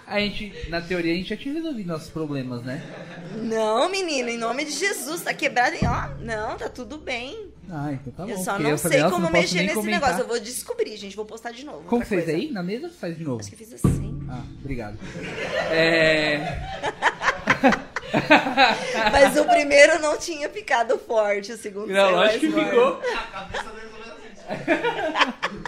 [0.06, 2.80] A gente, na teoria, a gente já tinha resolvido nossos problemas, né?
[3.42, 5.74] Não, menino, em nome de Jesus, tá quebrado.
[5.82, 7.50] Ó, não, tá tudo bem.
[7.68, 8.30] Ah, então tá bom.
[8.30, 10.00] eu só não eu sei falei, nossa, como não mexer nesse comentar.
[10.00, 10.22] negócio.
[10.22, 11.16] Eu vou descobrir, gente.
[11.16, 11.82] Vou postar de novo.
[11.88, 12.38] Como fez coisa.
[12.38, 12.52] aí?
[12.52, 12.88] Na mesa?
[12.88, 13.40] Faz de novo.
[13.40, 14.24] Acho que eu fiz assim.
[14.30, 14.96] Ah, obrigado.
[15.72, 16.56] É...
[19.10, 23.00] Mas o primeiro não tinha ficado forte, o segundo Não, acho que mais ficou.
[23.02, 25.62] A cabeça dele também assim.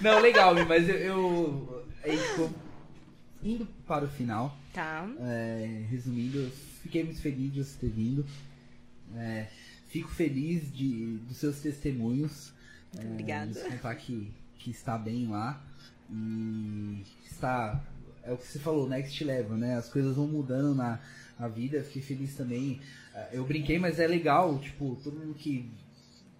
[0.02, 0.96] Não, legal, mas eu.
[0.96, 2.50] eu a gente ficou
[3.44, 4.56] indo para o final.
[4.72, 5.08] Tá.
[5.20, 6.50] É, resumindo,
[6.82, 8.26] fiquei muito feliz de você ter vindo.
[9.16, 9.46] É,
[9.88, 12.52] fico feliz de, dos seus testemunhos.
[12.94, 13.52] Muito É, obrigada.
[13.52, 15.62] de contar que, que está bem lá.
[16.10, 17.80] E está.
[18.22, 19.76] É o que você falou, te leva, né?
[19.76, 20.98] As coisas vão mudando na,
[21.38, 21.82] na vida.
[21.84, 22.80] Fiquei feliz também.
[23.14, 25.70] É, Eu brinquei, mas é legal, tipo, todo mundo que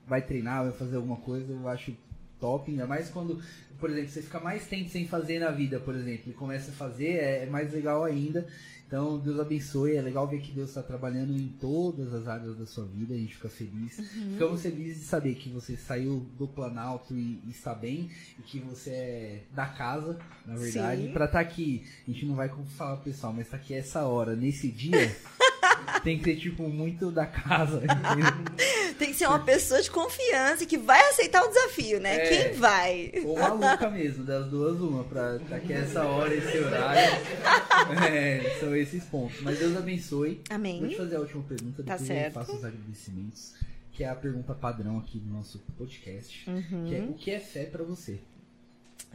[0.06, 1.94] vai treinar, vai fazer alguma coisa, eu acho
[2.40, 3.42] top, ainda mais quando,
[3.78, 6.74] por exemplo, você fica mais tempo sem fazer na vida, por exemplo, e começa a
[6.74, 8.46] fazer, é, é mais legal ainda.
[8.86, 12.66] Então, Deus abençoe, é legal ver que Deus está trabalhando em todas as áreas da
[12.66, 13.96] sua vida, a gente fica feliz.
[14.32, 18.60] Ficamos felizes de saber que você saiu do Planalto e, e está bem, e que
[18.60, 21.08] você é da casa, na verdade.
[21.08, 24.70] Para estar aqui, a gente não vai falar pessoal, mas tá aqui essa hora, nesse
[24.70, 25.16] dia,
[26.04, 27.82] tem que ser, tipo, muito da casa,
[29.14, 32.16] que ser uma pessoa de confiança que vai aceitar o desafio, né?
[32.16, 32.28] É.
[32.28, 33.12] Quem vai?
[33.24, 37.00] Ou maluca mesmo, das duas uma, pra estar aqui essa hora, esse horário.
[38.10, 39.40] É, são esses pontos.
[39.42, 40.40] Mas Deus abençoe.
[40.50, 40.80] Amém.
[40.80, 42.26] Vou te fazer a última pergunta, Tá depois certo.
[42.26, 43.54] eu faço os agradecimentos.
[43.92, 46.44] que é a pergunta padrão aqui do nosso podcast,
[46.88, 48.18] que é o que é fé pra você?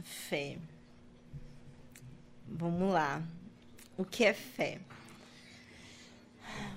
[0.04, 0.56] Fé.
[2.48, 3.22] Vamos lá.
[3.96, 4.78] O que é fé?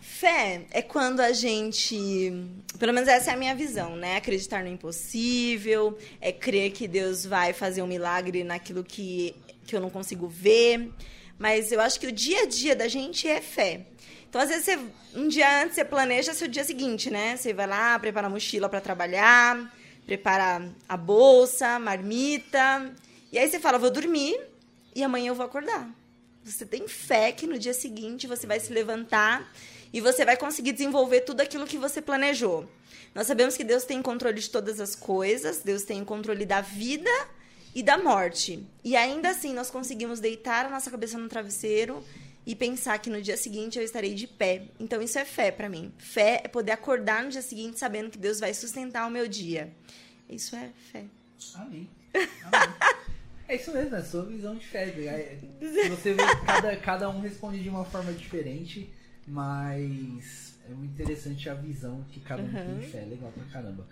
[0.01, 2.31] Fé é quando a gente,
[2.77, 4.17] pelo menos essa é a minha visão, né?
[4.17, 9.35] Acreditar no impossível, é crer que Deus vai fazer um milagre naquilo que,
[9.65, 10.91] que eu não consigo ver.
[11.37, 13.85] Mas eu acho que o dia a dia da gente é fé.
[14.29, 14.79] Então, às vezes, você,
[15.15, 17.37] um dia antes você planeja seu dia seguinte, né?
[17.37, 19.71] Você vai lá, prepara a mochila para trabalhar,
[20.05, 22.91] prepara a bolsa, marmita.
[23.31, 24.39] E aí você fala, vou dormir
[24.95, 25.89] e amanhã eu vou acordar.
[26.43, 29.51] Você tem fé que no dia seguinte você vai se levantar
[29.93, 32.69] e você vai conseguir desenvolver tudo aquilo que você planejou.
[33.15, 37.09] Nós sabemos que Deus tem controle de todas as coisas, Deus tem controle da vida
[37.75, 38.65] e da morte.
[38.83, 42.03] E ainda assim nós conseguimos deitar a nossa cabeça no travesseiro
[42.45, 44.63] e pensar que no dia seguinte eu estarei de pé.
[44.79, 45.93] Então isso é fé para mim.
[45.97, 49.73] Fé é poder acordar no dia seguinte sabendo que Deus vai sustentar o meu dia.
[50.29, 51.05] Isso é fé.
[51.55, 51.89] Amém.
[52.13, 53.03] Amém.
[53.47, 54.85] É isso mesmo, é a sua visão de fé.
[54.85, 55.39] É,
[55.89, 58.89] Você vê que cada, cada um responde de uma forma diferente,
[59.27, 63.05] mas é muito interessante a visão que cada um tem de fé.
[63.05, 63.87] Legal pra caramba.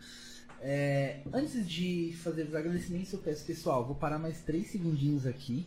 [0.62, 5.66] É, antes de fazer os agradecimentos, eu peço, pessoal, vou parar mais três segundinhos aqui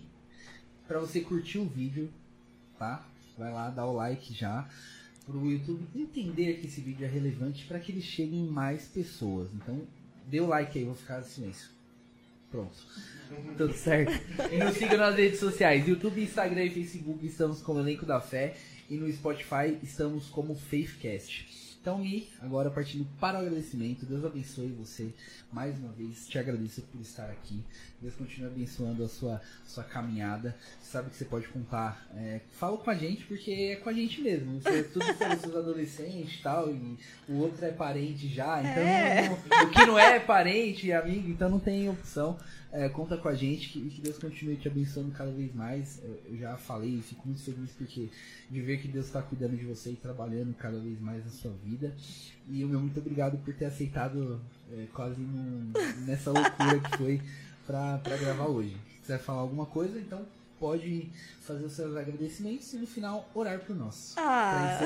[0.86, 2.11] pra você curtir o vídeo,
[2.78, 3.06] tá?
[3.36, 4.69] Vai lá, dá o like já
[5.27, 9.51] pro YouTube entender que esse vídeo é relevante para que ele chegue em mais pessoas.
[9.55, 9.82] Então,
[10.27, 11.70] dê o like aí, vou ficar em silêncio.
[12.51, 12.77] Pronto.
[13.56, 14.12] Tudo certo.
[14.52, 17.27] E nos siga nas redes sociais: YouTube, Instagram e Facebook.
[17.27, 18.55] Estamos como Elenco da Fé.
[18.90, 21.47] E no Spotify estamos como Faithcast.
[21.81, 24.06] Então, e agora partindo para o agradecimento.
[24.06, 25.12] Deus abençoe você
[25.52, 26.27] mais uma vez.
[26.27, 27.62] Te agradeço por estar aqui.
[28.05, 30.55] Deus continue abençoando a sua, sua caminhada.
[30.78, 32.06] Você sabe que você pode contar.
[32.14, 34.60] É, fala com a gente, porque é com a gente mesmo.
[34.60, 36.70] Você, tudo foram seus adolescentes e tal.
[36.70, 36.98] E
[37.28, 38.60] o outro é parente já.
[38.60, 39.28] Então, É.
[39.28, 42.39] não- o que não é parente e amigo, então não tem opção.
[42.70, 46.02] É, conta com a gente que, que Deus continue te abençoando cada vez mais.
[46.26, 48.10] Eu, já falei e fico muito feliz porque
[48.51, 51.52] de ver que Deus está cuidando de você e trabalhando cada vez mais na sua
[51.64, 51.94] vida.
[52.48, 54.40] E o meu muito obrigado por ter aceitado
[54.72, 55.72] é, quase num-
[56.05, 57.22] nessa loucura que foi
[57.66, 58.76] pra, gravar hoje.
[58.94, 60.24] Se quiser falar alguma coisa, então
[60.58, 61.10] pode
[61.42, 64.14] fazer os seus agradecimentos e no final orar por nós.
[64.16, 64.78] Ah.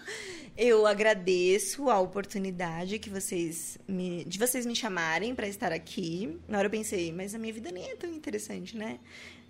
[0.56, 6.38] Eu agradeço a oportunidade que vocês me, de vocês me chamarem para estar aqui.
[6.48, 8.98] Na hora eu pensei, mas a minha vida nem é tão interessante, né?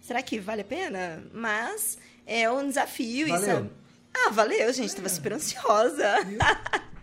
[0.01, 1.23] Será que vale a pena?
[1.33, 3.27] Mas é um desafio.
[3.29, 3.47] e Valeu.
[3.47, 3.71] sabe-
[4.15, 4.95] Ah, valeu, gente.
[4.97, 6.15] Tava super ansiosa.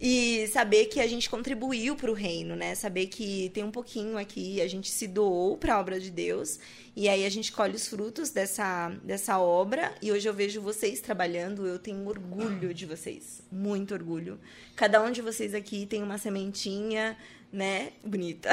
[0.00, 2.74] E saber que a gente contribuiu para o reino, né?
[2.74, 6.58] Saber que tem um pouquinho aqui, a gente se doou para a obra de Deus.
[6.94, 9.94] E aí a gente colhe os frutos dessa, dessa obra.
[10.00, 13.42] E hoje eu vejo vocês trabalhando, eu tenho orgulho de vocês.
[13.50, 14.38] Muito orgulho.
[14.74, 17.16] Cada um de vocês aqui tem uma sementinha,
[17.52, 17.92] né?
[18.04, 18.50] Bonita.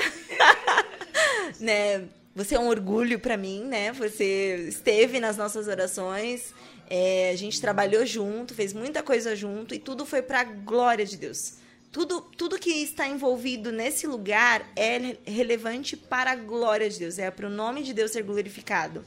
[1.60, 2.08] né?
[2.36, 3.92] Você é um orgulho para mim, né?
[3.94, 6.54] Você esteve nas nossas orações.
[6.90, 11.06] É, a gente trabalhou junto, fez muita coisa junto e tudo foi para a glória
[11.06, 11.56] de Deus.
[11.92, 17.30] Tudo, tudo que está envolvido nesse lugar é relevante para a glória de Deus, é
[17.30, 19.06] para o nome de Deus ser glorificado.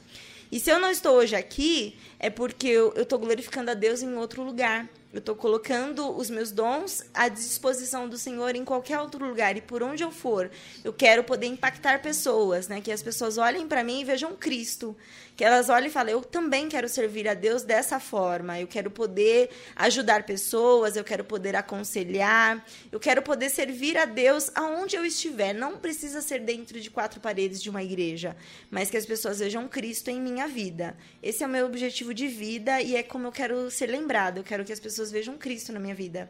[0.49, 4.15] E se eu não estou hoje aqui, é porque eu estou glorificando a Deus em
[4.15, 4.89] outro lugar.
[5.13, 9.55] Eu estou colocando os meus dons à disposição do Senhor em qualquer outro lugar.
[9.55, 10.51] E por onde eu for,
[10.83, 12.81] eu quero poder impactar pessoas, né?
[12.81, 14.95] Que as pessoas olhem para mim e vejam Cristo.
[15.37, 18.59] Que elas olhem e falem, eu também quero servir a Deus dessa forma.
[18.59, 24.51] Eu quero poder ajudar pessoas, eu quero poder aconselhar, eu quero poder servir a Deus
[24.55, 25.53] aonde eu estiver.
[25.53, 28.35] Não precisa ser dentro de quatro paredes de uma igreja,
[28.69, 30.97] mas que as pessoas vejam Cristo em minha vida.
[31.23, 34.39] Esse é o meu objetivo de vida e é como eu quero ser lembrada.
[34.39, 36.29] Eu quero que as pessoas vejam Cristo na minha vida.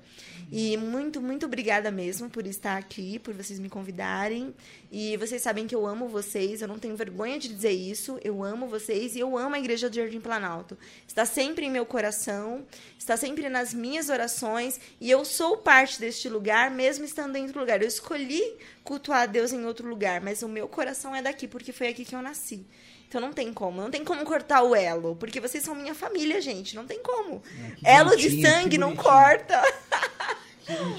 [0.52, 4.54] E muito, muito obrigada mesmo por estar aqui, por vocês me convidarem.
[4.92, 8.20] E vocês sabem que eu amo vocês, eu não tenho vergonha de dizer isso.
[8.24, 10.78] Eu amo vocês e eu amo a Igreja do Jardim Planalto.
[11.08, 12.66] Está sempre em meu coração,
[12.98, 17.60] está sempre nas minhas orações e eu sou parte deste lugar, mesmo estando em outro
[17.60, 17.82] lugar.
[17.82, 18.42] Eu escolhi
[18.84, 22.06] cultuar a Deus em outro lugar, mas o meu coração é daqui porque foi aqui
[22.06, 22.66] que eu nasci.
[23.08, 26.42] Então não tem como, não tem como cortar o elo, porque vocês são minha família,
[26.42, 27.42] gente, não tem como.
[27.78, 29.62] Que elo de sangue não corta.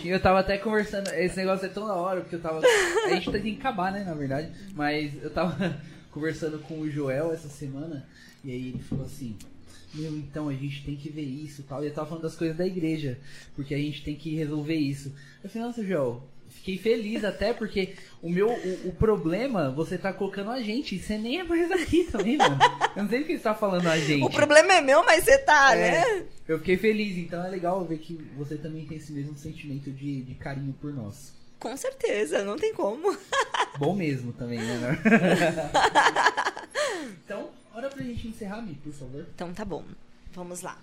[0.02, 2.62] Eu tava até conversando, esse negócio é tão da hora, porque eu tava.
[3.04, 4.50] A gente tem que acabar, né, na verdade.
[4.74, 5.78] Mas eu tava
[6.10, 8.08] conversando com o Joel essa semana,
[8.42, 9.36] e aí ele falou assim.
[9.94, 11.82] Meu, então a gente tem que ver isso e tal.
[11.82, 13.18] E eu tava falando das coisas da igreja,
[13.54, 15.14] porque a gente tem que resolver isso.
[15.42, 16.22] Eu falei, nossa, Joel,
[16.68, 20.98] fiquei feliz até porque o meu o, o problema você tá colocando a gente e
[20.98, 22.58] você nem é mais aqui também, mano.
[22.94, 24.24] Eu não sei o que você tá falando a gente.
[24.24, 26.24] O problema é meu, mas você tá, É, né?
[26.46, 30.22] Eu fiquei feliz, então é legal ver que você também tem esse mesmo sentimento de,
[30.22, 31.32] de carinho por nós.
[31.58, 33.16] Com certeza, não tem como.
[33.78, 34.98] Bom mesmo também, né?
[37.24, 39.26] então, hora pra gente encerrar, Mi, por favor.
[39.34, 39.84] Então tá bom.
[40.32, 40.78] Vamos lá.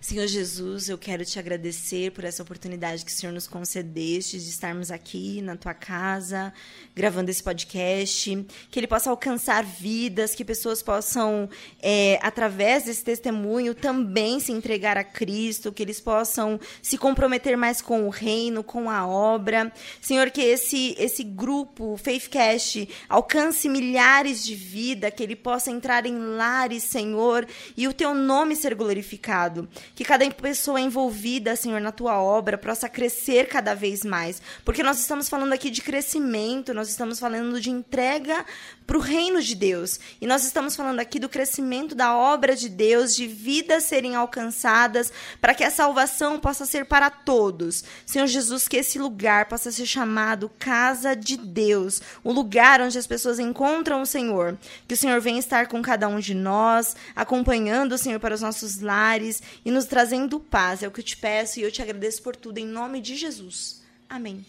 [0.00, 4.48] Senhor Jesus, eu quero te agradecer por essa oportunidade que o Senhor nos concedeste de
[4.48, 6.54] estarmos aqui na tua casa,
[6.96, 11.50] gravando esse podcast, que ele possa alcançar vidas, que pessoas possam,
[11.82, 17.82] é, através desse testemunho, também se entregar a Cristo, que eles possam se comprometer mais
[17.82, 19.70] com o reino, com a obra.
[20.00, 26.18] Senhor, que esse, esse grupo, Faithcast, alcance milhares de vida, que ele possa entrar em
[26.18, 27.46] lares, Senhor,
[27.76, 29.68] e o teu nome ser glorificado.
[30.00, 34.40] Que cada pessoa envolvida, Senhor, na tua obra possa crescer cada vez mais.
[34.64, 38.46] Porque nós estamos falando aqui de crescimento, nós estamos falando de entrega
[38.90, 40.00] para o reino de Deus.
[40.20, 45.12] E nós estamos falando aqui do crescimento da obra de Deus, de vidas serem alcançadas,
[45.40, 47.84] para que a salvação possa ser para todos.
[48.04, 53.06] Senhor Jesus, que esse lugar possa ser chamado Casa de Deus, o lugar onde as
[53.06, 54.58] pessoas encontram o Senhor.
[54.88, 58.40] Que o Senhor venha estar com cada um de nós, acompanhando o Senhor para os
[58.40, 60.82] nossos lares e nos trazendo paz.
[60.82, 63.14] É o que eu te peço e eu te agradeço por tudo, em nome de
[63.14, 63.84] Jesus.
[64.08, 64.44] Amém.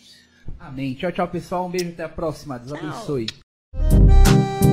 [0.60, 0.96] Amém.
[0.96, 1.68] Tchau, tchau, pessoal.
[1.68, 2.58] Um beijo até a próxima.
[2.58, 3.51] Deus Tchau.
[3.74, 4.71] you.